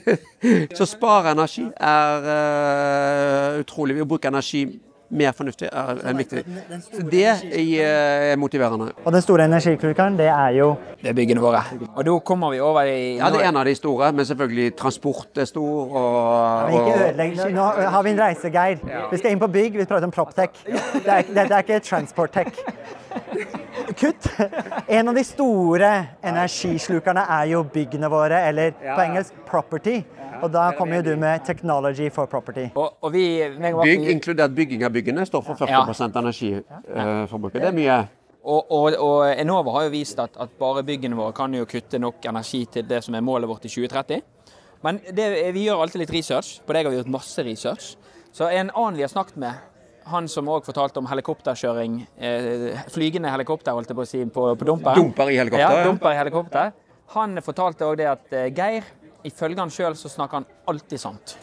[0.78, 3.98] så spare energi er uh, utrolig.
[3.98, 4.64] Vi bruker energi
[5.10, 6.44] mer fornuftig er er viktig
[6.82, 8.92] Så Det er eh, motiverende.
[9.04, 11.62] Og den store energiklukeren, det er jo det er byggene våre.
[11.94, 14.76] Og da kommer vi over i Ja, det er en av de store, men selvfølgelig
[14.76, 15.96] transport er stor.
[15.96, 17.54] Og, Men ikke og ødelegg.
[17.54, 17.62] Nå
[17.96, 18.80] har vi en reiseguide.
[19.10, 20.64] Vi skal inn på bygg, vi prater om Proptech.
[20.66, 22.62] Dette er, det, det er ikke Transporttech.
[23.98, 24.28] Kutt!
[24.88, 25.90] En av de store
[26.24, 30.00] energislukerne er jo byggene våre, eller på engelsk property.
[30.44, 32.66] Og da kommer jo du med technology for property.
[32.76, 33.24] Og, og vi,
[33.56, 37.62] bygg, inkludert bygging av byggene, står for 40 energiforbruket.
[37.62, 37.98] Det er mye.
[38.44, 41.96] Og, og, og Enova har jo vist at, at bare byggene våre kan jo kutte
[42.00, 44.20] nok energi til det som er målet vårt i 2030.
[44.84, 46.58] Men det, vi gjør alltid litt research.
[46.66, 47.94] På deg har vi gjort masse research.
[48.36, 49.62] Så en annen vi har snakket med,
[50.10, 54.44] han som òg fortalte om helikopterkjøring, eh, flygende helikopter, holdt jeg på å si, på,
[54.60, 54.98] på dumper.
[55.00, 55.86] Dumper i helikopter, Ja, ja.
[55.88, 56.74] dumper i helikopter.
[57.14, 58.84] Han fortalte òg det at eh, Geir,
[59.24, 61.36] ifølge han sjøl, så snakker han alltid sant.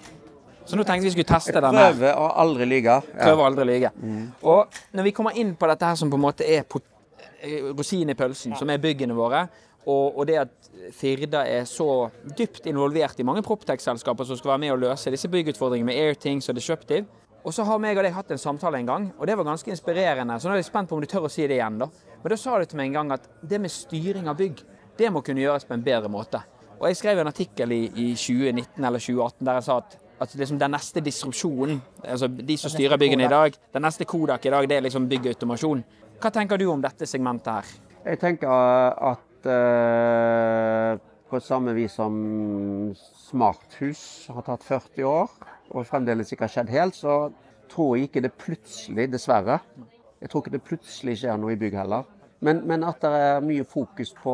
[0.66, 1.92] Så nå tenkte vi skulle teste den her.
[1.92, 3.00] Prøve å aldri lyge.
[3.16, 3.34] Ja.
[3.34, 4.32] å aldri å Mm.
[4.48, 6.64] Og når vi kommer inn på dette her som på en måte er
[7.42, 9.48] eh, rosinen i pølsen, som er byggene våre,
[9.86, 14.64] og, og det at Firda er så dypt involvert i mange Proptech-selskaper som skal være
[14.66, 17.08] med å løse disse byggutfordringene med Airthings og Disruptive.
[17.42, 19.74] Og så har meg og deg hatt en samtale en gang, og det var ganske
[19.74, 20.38] inspirerende.
[20.38, 21.90] Så nå er jeg spent på om du tør å si det igjen, da.
[22.22, 24.62] Men da sa du til meg en gang at det med styring av bygg,
[25.00, 26.44] det må kunne gjøres på en bedre måte.
[26.82, 29.92] Og jeg skrev en artikkel i, i 2019 eller 2018 der jeg sa at,
[30.26, 34.46] at liksom den neste disrupsjonen, altså de som styrer byggene i dag, den neste Kodak
[34.46, 35.84] i dag, det er liksom byggautomasjon.
[36.22, 37.70] Hva tenker du om dette segmentet her?
[38.06, 38.50] Jeg tenker
[39.12, 40.98] at uh,
[41.30, 42.16] på samme vis som
[43.28, 44.02] smarthus
[44.34, 45.36] har tatt 40 år,
[45.72, 47.20] og fremdeles ikke har skjedd helt, så
[47.70, 49.60] tror jeg ikke det plutselig, dessverre
[50.22, 52.10] Jeg tror ikke det plutselig skjer noe i bygg heller.
[52.42, 54.34] Men, men at det er mye fokus på,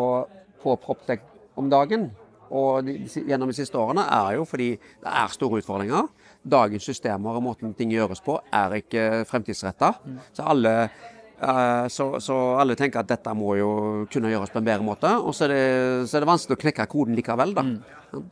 [0.64, 1.24] på Proptech
[1.60, 2.10] om dagen,
[2.52, 6.08] og gjennom de siste årene, er jo fordi det er store utfordringer.
[6.48, 9.94] Dagens systemer og måten ting gjøres på, er ikke fremtidsretta.
[10.34, 10.44] Så
[11.38, 13.70] Eh, Så, så alle tenker at dette må jo
[14.12, 15.12] kunne gjøres på en bedre måte.
[15.22, 17.66] Og så er det, så er det vanskelig å knekke koden likevel, da.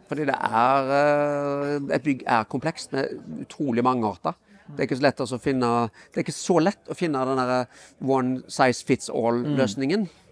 [0.10, 3.14] Fordi det er eh, Et bygg er komplekst med
[3.46, 4.34] utrolig mange arter.
[4.66, 5.68] Det er ikke så lett å finne
[6.10, 7.60] Det er ikke så lett å finne den derre
[8.02, 10.08] one size fits all-løsningen.
[10.08, 10.25] Eh,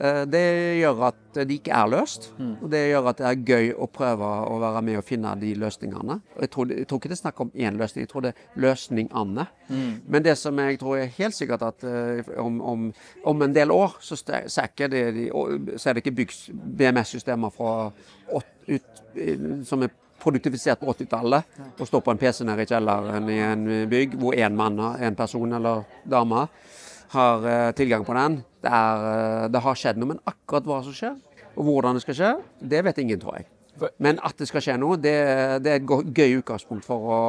[0.00, 0.40] Det
[0.80, 2.30] gjør at det ikke er løst,
[2.62, 5.50] og det gjør at det er gøy å prøve å være med og finne de
[5.60, 6.16] løsningene.
[6.40, 8.62] Jeg tror, jeg tror ikke det er snakk om én løsning, jeg tror det er
[8.64, 9.44] løsningene.
[10.08, 12.88] Men det som jeg tror er helt sikkert at eh, om, om,
[13.28, 15.28] om en del år, så, så, er, det
[15.76, 16.48] så er det ikke bygd
[16.80, 17.90] BMS-systemer fra
[18.32, 19.04] åt, ut,
[19.68, 23.66] som er produktivisert på 80-tallet og står på en PC nede i kjelleren i en
[23.90, 26.46] bygg hvor én mann, en person eller dame
[27.10, 28.40] har eh, tilgang på den.
[28.60, 29.06] Det, er,
[29.44, 31.16] eh, det har skjedd noe, men akkurat hva som skjer,
[31.56, 32.32] og hvordan det skal skje,
[32.72, 33.48] det vet ingen, tror jeg.
[34.02, 35.14] Men at det skal skje noe, det,
[35.64, 37.20] det er et gøy utgangspunkt for å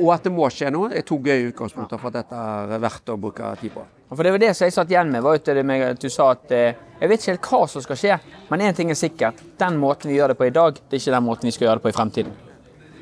[0.00, 3.10] Og at det må skje noe, er to gøye utgangspunkter for at dette er verdt
[3.12, 3.82] å bruke tid på.
[4.10, 6.30] For det var det som jeg satt igjen med, var det med at du sa
[6.32, 8.16] at eh, jeg vet ikke helt hva som skal skje,
[8.50, 9.42] men én ting er sikkert.
[9.60, 11.66] Den måten vi gjør det på i dag, det er ikke den måten vi skal
[11.68, 12.32] gjøre det på i fremtiden.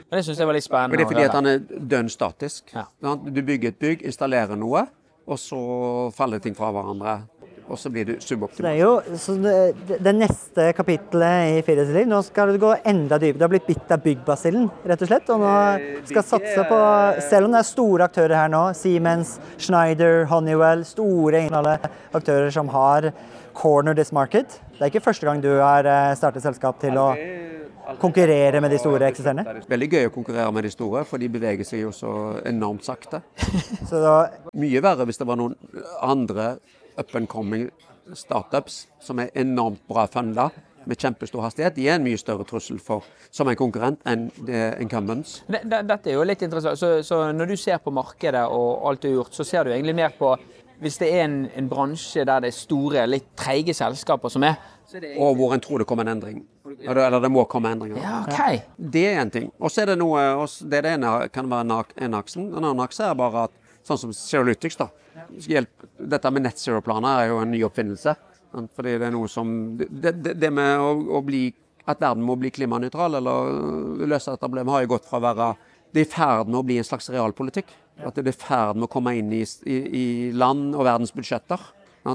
[0.09, 0.96] Og Det syns jeg var litt Og spennende.
[0.96, 1.59] det er fordi at han er
[1.92, 2.72] dønn statisk.
[2.74, 2.86] Ja.
[3.02, 4.86] Du bygger et bygg, installerer noe,
[5.28, 5.59] og så
[6.16, 7.18] faller ting fra hverandre.
[7.68, 8.64] Og så blir du suboptimal.
[8.64, 12.72] Det er jo så det, det- neste kapittelet i Fires liv, nå skal du gå
[12.84, 13.38] enda dypere.
[13.38, 15.30] Du har blitt bitt av byggbasillen, rett og slett.
[15.34, 15.54] Og nå
[16.08, 16.78] skal satse på
[17.28, 21.44] Selv om det er store aktører her nå, Siemens, Schneider, Honeywell, store
[22.14, 23.12] aktører som har
[23.54, 24.60] corner this market.
[24.78, 27.08] Det er ikke første gang du har eh, startet selskap til å
[27.98, 29.62] konkurrere med de store eksisterende.
[29.68, 32.12] Veldig gøy å konkurrere med de store, for de beveger seg jo så
[32.46, 33.22] enormt sakte.
[33.88, 34.16] Så da,
[34.58, 35.56] Mye verre hvis det var noen
[36.04, 36.58] andre
[36.99, 37.68] up and coming
[38.16, 40.49] startups som er enormt bra funda
[40.88, 41.74] med kjempestor hastighet.
[41.76, 44.30] De er en mye større trussel for, som en konkurrent enn
[44.80, 45.42] incumbents.
[45.49, 46.78] Det, det, dette er jo litt interessant.
[46.80, 49.74] Så, så når du ser på markedet og alt du har gjort, så ser du
[49.74, 50.32] egentlig mer på
[50.78, 54.55] hvis det er en, en bransje der det er store, litt treige selskaper som er
[55.18, 56.36] Og hvor en tror det kommer en endring.
[56.78, 57.99] Eller eller det må komme endringer.
[58.01, 58.62] Ja, OK.
[58.78, 59.51] Det er én ting.
[59.59, 62.46] Og så er det noe Det, det ene kan være en ak- en aksen.
[62.55, 63.59] En annen akse er bare at
[63.89, 64.89] sånn som Zerolytics, da.
[65.49, 68.14] Hjelp, dette med net zero-planer er jo en ny oppfinnelse.
[68.53, 68.70] sant?
[68.76, 71.49] Fordi det er noe som Det, det, det med å, å bli
[71.89, 75.24] At verden må bli klimanøytral eller øh, løse dette problemet, har jo gått fra å
[75.24, 75.51] være
[75.93, 77.72] Det er i ferd med å bli en slags realpolitikk.
[78.05, 81.14] At det er i ferd med å komme inn i, i, i land og verdens
[81.16, 81.62] budsjetter.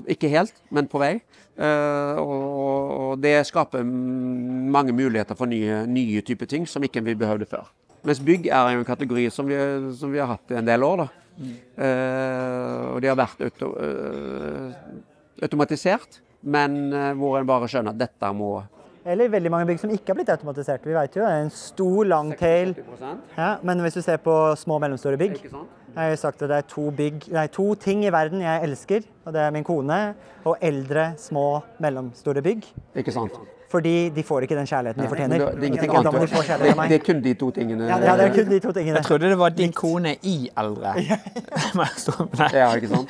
[0.10, 1.16] Ikke helt, men på vei.
[1.54, 2.46] Eh, og,
[2.94, 7.68] og det skaper mange muligheter for nye, nye typer ting som ikke vi behøvde før.
[8.04, 9.58] Mens bygg er jo en kategori som vi,
[10.00, 11.06] som vi har hatt i en del år.
[11.06, 11.23] da.
[11.42, 14.94] Eh, og de har vært auto, eh,
[15.44, 18.60] automatisert, men eh, hvor en bare skjønner at dette må
[19.04, 20.86] eller veldig mange bygg som ikke har blitt automatisert.
[20.88, 22.70] Vi vet jo det er en stor long tail.
[23.36, 26.50] Ja, men hvis du ser på små og mellomstore bygg Jeg har jo sagt at
[26.50, 29.68] det er to, bygg, nei, to ting i verden jeg elsker, og det er min
[29.68, 30.00] kone
[30.48, 32.66] og eldre, små, mellomstore bygg.
[32.98, 33.36] Ikke sant?
[33.74, 35.38] Fordi de får ikke den kjærligheten de fortjener.
[35.38, 35.86] det, det er
[36.62, 37.88] Det, det er kun de to tingene.
[37.90, 39.00] Ja, ja, det er kun de to tingene.
[39.00, 40.94] Jeg trodde det var din kone i eldre.
[42.54, 43.10] Ja, ikke sant?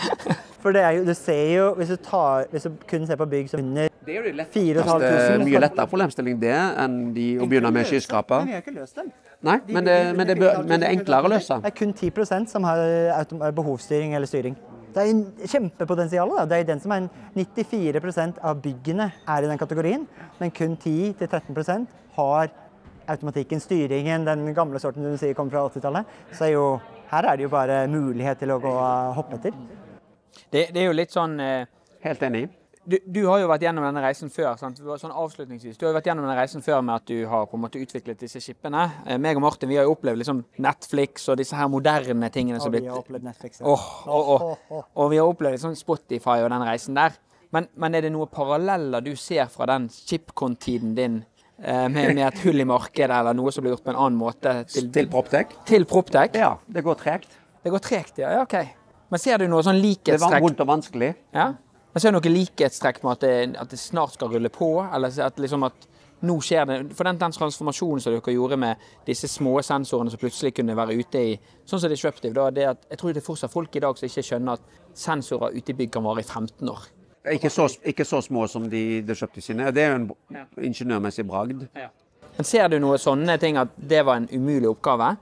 [0.64, 3.26] For det er jo, du ser jo, hvis du, tar, hvis du kun ser på
[3.26, 6.56] bygg som under Det er jo det 4500 Det er mye lettere problemstilling det
[6.86, 8.46] enn de å begynne med skyskraper.
[8.46, 9.12] Men vi har ikke løst dem.
[9.44, 11.60] Nei, men det, men, det, men det er enklere å løse.
[11.66, 14.56] Det er kun 10 som har behovsstyring eller styring.
[14.94, 16.34] Det er en kjempepotensial.
[16.38, 16.46] Da.
[16.50, 20.06] Det er den som er en 94% av byggene er i den kategorien,
[20.40, 21.88] men kun 10-13%
[22.18, 22.52] har
[23.10, 26.18] automatikken, styringen, den gamle sorten du sier kommer fra 80-tallet.
[26.32, 26.66] Så er jo,
[27.12, 28.74] her er det jo bare mulighet til å gå
[29.18, 29.58] hoppe etter.
[30.54, 31.66] Det, det er jo litt sånn eh,
[32.04, 32.50] Helt enig.
[32.86, 34.56] Du, du har jo vært gjennom denne reisen før.
[34.60, 34.78] sant?
[34.80, 35.78] Sånn avslutningsvis.
[35.80, 37.80] Du har jo vært gjennom denne reisen før med at du har på en måte
[37.82, 38.84] utviklet disse skipene.
[39.08, 42.60] Eh, meg og Martin vi har jo opplevd liksom Netflix og disse her moderne tingene
[42.60, 43.62] som Og er vi blitt har opplevd Netflix.
[43.62, 43.68] ja.
[43.68, 47.16] Oh, oh, oh, Og vi har opplevd liksom Spotify og den reisen der.
[47.54, 51.20] Men, men er det noen paralleller du ser fra den chipcon-tiden din
[51.62, 54.18] eh, med, med et hull i markedet, eller noe som blir gjort på en annen
[54.20, 55.54] måte til, Til Proptech?
[55.70, 56.34] til Proptech?
[56.40, 57.38] Ja, det går tregt.
[57.64, 58.32] Det går tregt, ja.
[58.40, 58.42] ja.
[58.48, 58.56] OK.
[59.14, 60.42] Men ser du noe sånn Det var likhetstrekk?
[60.44, 61.12] vondt og vanskelig.
[61.38, 61.52] Ja?
[61.94, 64.70] Men ser noe likhetstrekk med at det, at det snart skal rulle på?
[64.94, 65.90] Eller at liksom at
[66.24, 70.22] nå skjer det For den, den transformasjonen som dere gjorde med disse små sensorene som
[70.22, 71.34] plutselig kunne være ute i
[71.68, 74.08] Sånn som Disruptive, da, det at jeg tror det er fortsatt folk i dag som
[74.08, 76.88] ikke skjønner at sensorer ute i bygg kan vare i 15 år.
[77.34, 79.70] Ikke så, ikke så små som de, Disruptive sine.
[79.72, 80.10] Det er jo en
[80.72, 81.68] ingeniørmessig bragd.
[82.34, 85.14] Men ser du noe sånne ting at det var en umulig oppgave,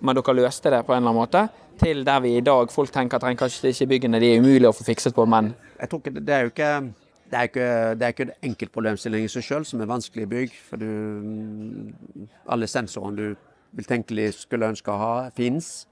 [0.00, 1.48] men dere løste det på en eller annen måte?
[1.78, 4.68] Til der vi i dag folk tenker at "Nei, kanskje ikke byggene de er umulige
[4.68, 6.94] å få fikset på, men Jeg tror ikke, det- er jo ikke
[7.30, 10.26] det er ikke, det er ikke en enkeltproblemstilling i seg sjøl som er vanskelig i
[10.26, 10.50] bygg.
[10.70, 11.92] For du,
[12.48, 13.36] alle sensorene du
[13.76, 15.86] vil tenkelig skulle ønske å ha, fins.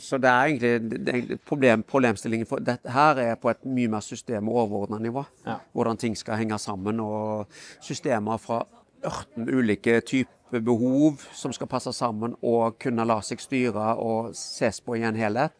[0.00, 3.64] så det er egentlig det er egentlig problem, problemstillingen for dette her er på et
[3.66, 5.24] mye mer system- og overordna nivå.
[5.46, 5.58] Ja.
[5.74, 7.00] Hvordan ting skal henge sammen.
[7.00, 7.46] Og
[7.80, 8.62] systemer fra
[9.02, 14.80] 18 ulike typer behov som skal passe sammen og kunne la seg styre og ses
[14.80, 15.54] på i en helhet.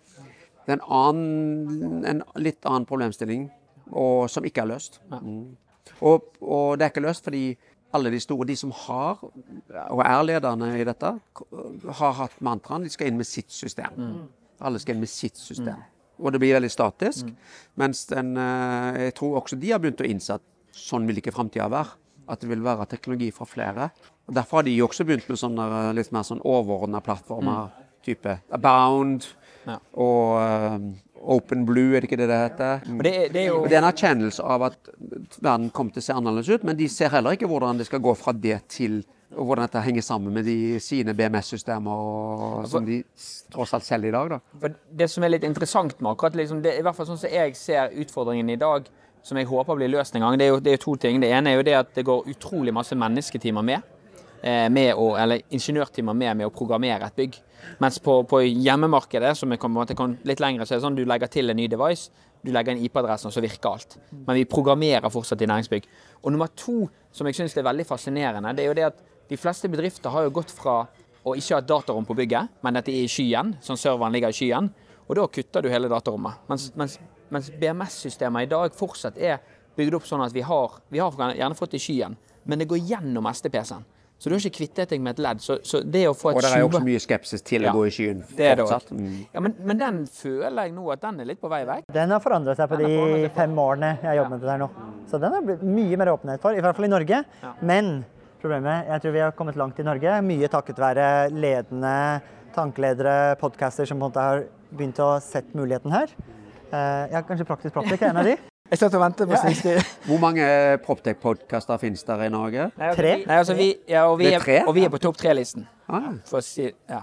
[0.64, 3.49] Det er en, annen, en litt annen problemstilling
[3.89, 5.01] og, som ikke er løst.
[5.09, 5.57] Mm.
[6.05, 7.57] Og, og det er ikke løst fordi
[7.97, 9.22] alle de store, de som har,
[9.89, 11.12] og er lederne i dette,
[12.01, 14.26] har hatt mantraen de skal inn med sitt system.
[14.61, 15.80] Alle skal inn med sitt system.
[16.18, 17.30] Og det blir veldig statisk.
[17.78, 20.43] Mens den, eh, jeg tror også de har begynt å innse at
[20.74, 21.95] sånn vil ikke framtida være.
[22.29, 23.91] At det vil være teknologi fra flere.
[24.29, 27.70] Og Derfor har de også begynt med sånne eh, litt mer sånn overordna plattformer.
[28.05, 29.26] Type Abound
[29.68, 29.74] Ja.
[30.01, 30.76] og uh,
[31.35, 32.85] Open Blue, er det ikke det det heter?
[32.95, 34.89] Og det, det er jo Det er en erkjennelse av at
[35.45, 38.01] verden kommer til å se annerledes ut, men de ser heller ikke hvordan det skal
[38.01, 39.03] gå fra det til
[39.37, 43.03] og hvordan dette henger sammen med de sine BMS-systemer som de
[43.53, 44.31] tross alt selger i dag.
[44.62, 44.70] da.
[45.03, 47.53] Det som er litt interessant med akkurat liksom, det, i hvert fall sånn som jeg
[47.59, 48.89] ser utfordringen i dag,
[49.23, 51.21] som jeg håper blir løst en gang, det er jo, det er jo to ting.
[51.21, 53.83] Det ene er jo det at det går utrolig masse mennesketimer med.
[54.43, 57.39] eh, med å, eller ingeniørtimer med med å programmere et bygg.
[57.83, 59.59] Mens på, på hjemmemarkedet, som er
[60.25, 62.11] litt lengre, så er det sånn du legger til en ny device,
[62.45, 63.99] du legger inn IP-adressen, og så virker alt.
[64.12, 65.89] Men vi programmerer fortsatt i næringsbygg.
[66.23, 69.37] Og nummer to, som jeg syns er veldig fascinerende, det er jo det at de
[69.37, 70.85] fleste bedrifter har jo gått fra
[71.27, 74.14] å ikke ha et datarom på bygget, men at de er i skyen, sånn serveren
[74.14, 74.71] ligger i skyen.
[75.09, 76.45] Og da kutter du hele datarommet.
[76.49, 76.99] Mens, mens,
[77.31, 79.39] mens BMS-systemet i dag fortsatt er
[79.79, 82.16] bygd opp sånn at vi har, vi har gjerne fått det i skyen,
[82.49, 83.85] men det går gjennom SD-PC-en.
[84.18, 85.39] Så du har ikke kvittet deg med et ledd.
[85.45, 87.70] Så, så det å få et Og det er jo også mye skepsis til Ja,
[87.70, 88.89] å gå i skyen det er det fortsatt.
[88.91, 88.97] også.
[88.99, 89.20] Mm.
[89.37, 91.85] Ja, men, men den føler jeg nå at den er litt på vei vekk.
[91.95, 94.41] Den har forandret seg på Den de seg på- fem årene jeg har jobbet med
[94.43, 94.68] det der nå.
[95.12, 97.20] Så den har blitt mye mer åpenhet for, i hvert fall i Norge.
[97.62, 97.93] Men
[98.43, 101.07] problemet, jeg tror vi har kommet langt i Norge, mye takket være
[101.39, 101.95] ledende
[102.59, 104.43] tankeledere, podcaster som på en måte har
[104.74, 106.11] begynt å sett muligheten her.
[106.73, 108.37] Eh, ja, kanskje Praktisk Proptek er en av de.
[108.71, 109.41] Jeg satt og ventet på Ja.
[109.49, 109.77] siste
[110.09, 110.45] Hvor mange
[110.85, 112.66] Proptech-podkaster finnes der i Norge?
[112.77, 113.12] Nei, altså, Tre?
[113.25, 114.59] Nei, altså, vi, ja, og, vi er tre?
[114.69, 115.64] og vi er på topp tre-listen.
[115.89, 117.01] Ah, For å si Ja.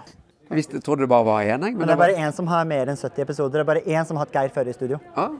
[0.50, 1.60] jeg visste, trodde det bare var én.
[1.66, 3.58] Men Men det er bare én som har mer enn 70 episoder.
[3.58, 5.00] Det er bare én som har hatt Geir Førre i studio.
[5.16, 5.32] ah,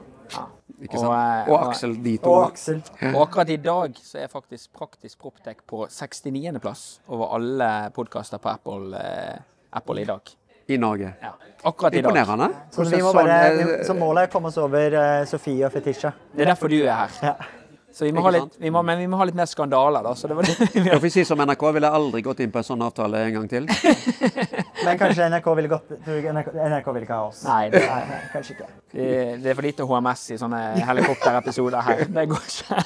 [0.82, 1.12] ikke sant.
[1.14, 2.32] eh, Og og- Aksel, de to.
[2.32, 2.82] Og Aksel.
[3.14, 6.58] Og akkurat i dag så er faktisk Praktisk Proptech på 69.
[6.60, 9.38] plass over alle podkaster på Apple, eh,
[9.72, 10.20] Apple i dag.
[10.66, 11.12] I Norge.
[11.22, 11.34] Ja.
[11.66, 12.10] Akkurat i dag.
[12.10, 12.48] Imponerende.
[12.70, 15.66] Så, vi må Sånn, bare, eh, så målet er å komme oss over eh, Sofie
[15.66, 16.12] og Fetisha.
[16.34, 17.16] Det er derfor du er her.
[17.22, 17.36] Ja.
[17.96, 20.10] Så vi må ha litt, vi må, men vi må ha litt mer skandaler, da.
[20.14, 22.66] Så det var det Jeg får si som NRK, ville aldri gått inn på en
[22.66, 23.64] sånn avtale en gang til.
[24.84, 27.40] Men kanskje NRK ville gått NRK, NRK ville ikke ha oss.
[27.48, 28.68] Nei, det, Nei, nei, kanskje ikke.
[28.92, 29.08] det
[29.40, 30.60] det er for lite HMS i sånne
[30.90, 32.04] helikopterepisoder her.
[32.20, 32.84] Det går ikke.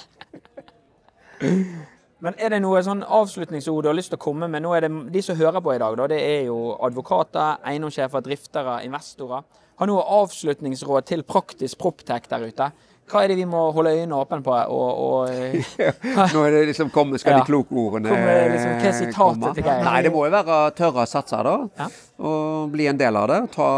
[2.20, 4.60] Men er det noe sånn avslutningsord du har lyst til å komme med?
[4.64, 8.24] Nå er det De som hører på i dag, da, det er jo advokater, eiendomssjefer,
[8.26, 9.46] driftere, investorer.
[9.80, 12.66] Har noe avslutningsråd til praktisk proptech der ute?
[13.10, 14.52] Hva er det vi må holde øynene åpne på?
[14.70, 15.30] Og, og
[16.34, 17.40] Nå er det liksom kom, skal Ja.
[17.40, 19.82] de kloke ordene Kommer liksom, hva er sitatet til Geir?
[19.88, 21.56] Nei, det må jo være tørre å satse, da.
[21.80, 21.88] Ja.
[22.20, 23.40] Og bli en del av det.
[23.56, 23.70] Ta,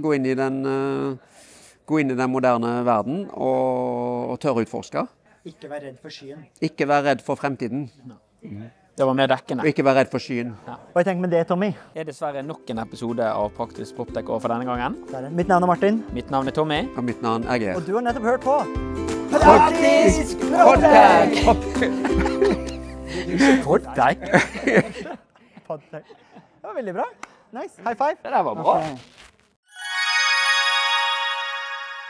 [0.00, 1.42] gå, inn i den, eh,
[1.90, 5.04] gå inn i den moderne verden og, og tørre å utforske.
[5.44, 6.46] Ikke vær redd for skyen.
[6.64, 7.90] Ikke vær redd for fremtiden.
[8.96, 10.54] Det var mer Og ikke vær redd for skyen.
[10.68, 11.66] Og jeg tenker med det, Tommy.
[11.92, 14.96] Det er dessverre nok en episode av Praktisk proptech over for denne gangen.
[15.12, 15.28] er.
[15.30, 16.88] Mitt navn er Martin, Mitt navn er Tommy.
[16.96, 17.76] Og mitt navn er Geir.
[17.76, 18.56] og du har nettopp hørt på
[19.34, 21.44] Praktisk proptech!
[25.66, 26.04] Proptech?
[26.64, 27.04] Det var veldig bra.
[27.52, 27.82] Nice.
[27.84, 28.16] High five.
[28.22, 28.80] Det der var bra.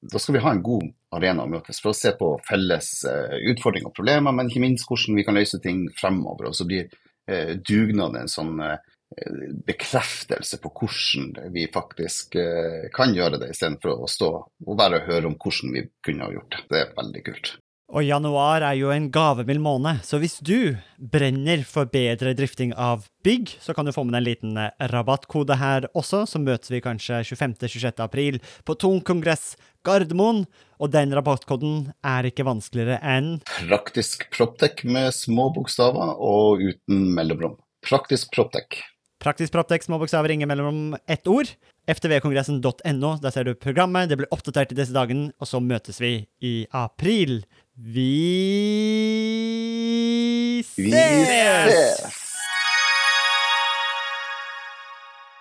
[0.00, 0.86] da skal vi ha en god
[1.16, 4.88] arena å møtes for å se på felles eh, utfordringer og problemer, men ikke minst
[4.88, 6.50] hvordan vi kan løse ting fremover.
[6.50, 6.88] Og så blir
[7.28, 8.78] eh, dugnaden en sånn eh,
[9.66, 15.28] bekreftelse på hvordan vi faktisk eh, kan gjøre det, istedenfor å stå og bare høre
[15.28, 16.68] om hvordan vi kunne ha gjort det.
[16.70, 17.56] Det er veldig kult.
[17.90, 23.08] Og januar er jo en gavemild måned, så hvis du brenner for bedre drifting av
[23.26, 26.70] bygg, så kan du få med deg en liten eh, rabattkode her også, så møtes
[26.70, 27.98] vi kanskje 25.-26.
[28.04, 29.56] april på Tung kongress
[29.86, 30.44] Gardermoen,
[30.80, 37.58] og den rabattkoden er ikke vanskeligere enn Praktisk Proptech med små bokstaver og uten mellomrom.
[37.86, 38.82] Praktisk Proptech.
[39.20, 41.50] Praktisk proptek, små bokstaver, ingen mellomrom, ett ord.
[41.90, 46.14] ftvkongressen.no, der ser du programmet, det blir oppdatert i disse dagene, og så møtes vi
[46.40, 47.42] i april.
[47.76, 48.14] Vi
[50.64, 50.88] ses!
[50.88, 50.90] Vi
[51.28, 52.19] ses!